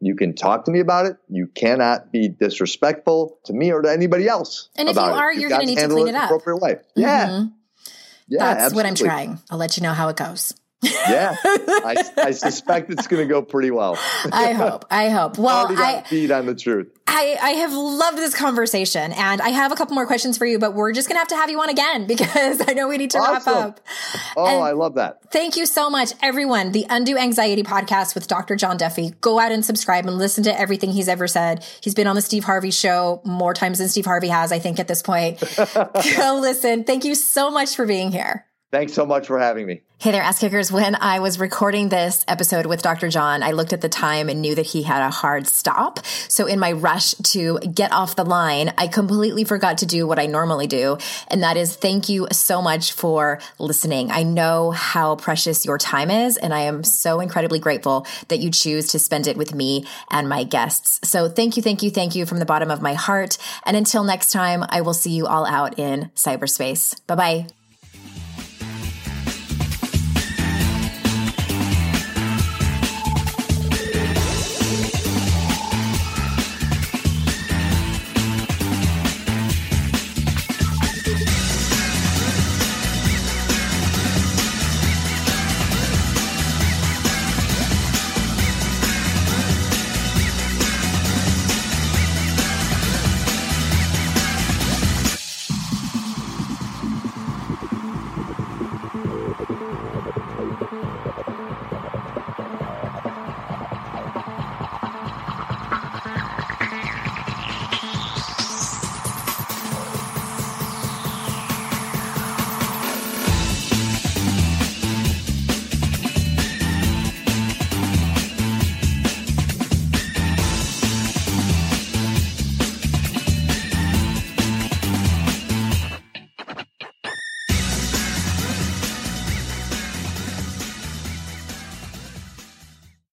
[0.00, 1.16] you can talk to me about it.
[1.28, 4.70] You cannot be disrespectful to me or to anybody else.
[4.76, 6.24] And if you are, you are going to need to clean it, it up.
[6.24, 6.72] Appropriate way.
[6.72, 7.00] Mm-hmm.
[7.00, 7.44] Yeah.
[8.28, 8.38] Yeah.
[8.38, 8.76] That's absolutely.
[8.76, 9.38] what I'm trying.
[9.50, 13.42] I'll let you know how it goes yeah, I, I, suspect it's going to go
[13.42, 13.98] pretty well.
[14.32, 14.86] I hope.
[14.90, 15.36] I hope.
[15.36, 16.88] Well, I feed on the truth.
[17.06, 20.58] I, I have loved this conversation, and I have a couple more questions for you,
[20.58, 22.96] but we're just going to have to have you on again because I know we
[22.96, 23.52] need to awesome.
[23.52, 23.80] wrap up.
[24.36, 25.30] Oh, and I love that.
[25.30, 26.72] Thank you so much, everyone.
[26.72, 28.56] The Undue Anxiety podcast with Dr.
[28.56, 29.10] John Duffy.
[29.20, 31.64] Go out and subscribe and listen to everything he's ever said.
[31.82, 34.78] He's been on the Steve Harvey show more times than Steve Harvey has, I think,
[34.78, 35.40] at this point.
[36.16, 36.84] Go listen.
[36.84, 38.46] Thank you so much for being here.
[38.72, 39.82] Thanks so much for having me.
[39.98, 40.70] Hey there, ass kickers.
[40.70, 43.08] When I was recording this episode with Dr.
[43.08, 45.98] John, I looked at the time and knew that he had a hard stop.
[46.28, 50.20] So in my rush to get off the line, I completely forgot to do what
[50.20, 50.98] I normally do.
[51.28, 54.12] And that is thank you so much for listening.
[54.12, 58.52] I know how precious your time is, and I am so incredibly grateful that you
[58.52, 61.00] choose to spend it with me and my guests.
[61.08, 63.36] So thank you, thank you, thank you from the bottom of my heart.
[63.66, 67.04] And until next time, I will see you all out in cyberspace.
[67.08, 67.59] Bye bye.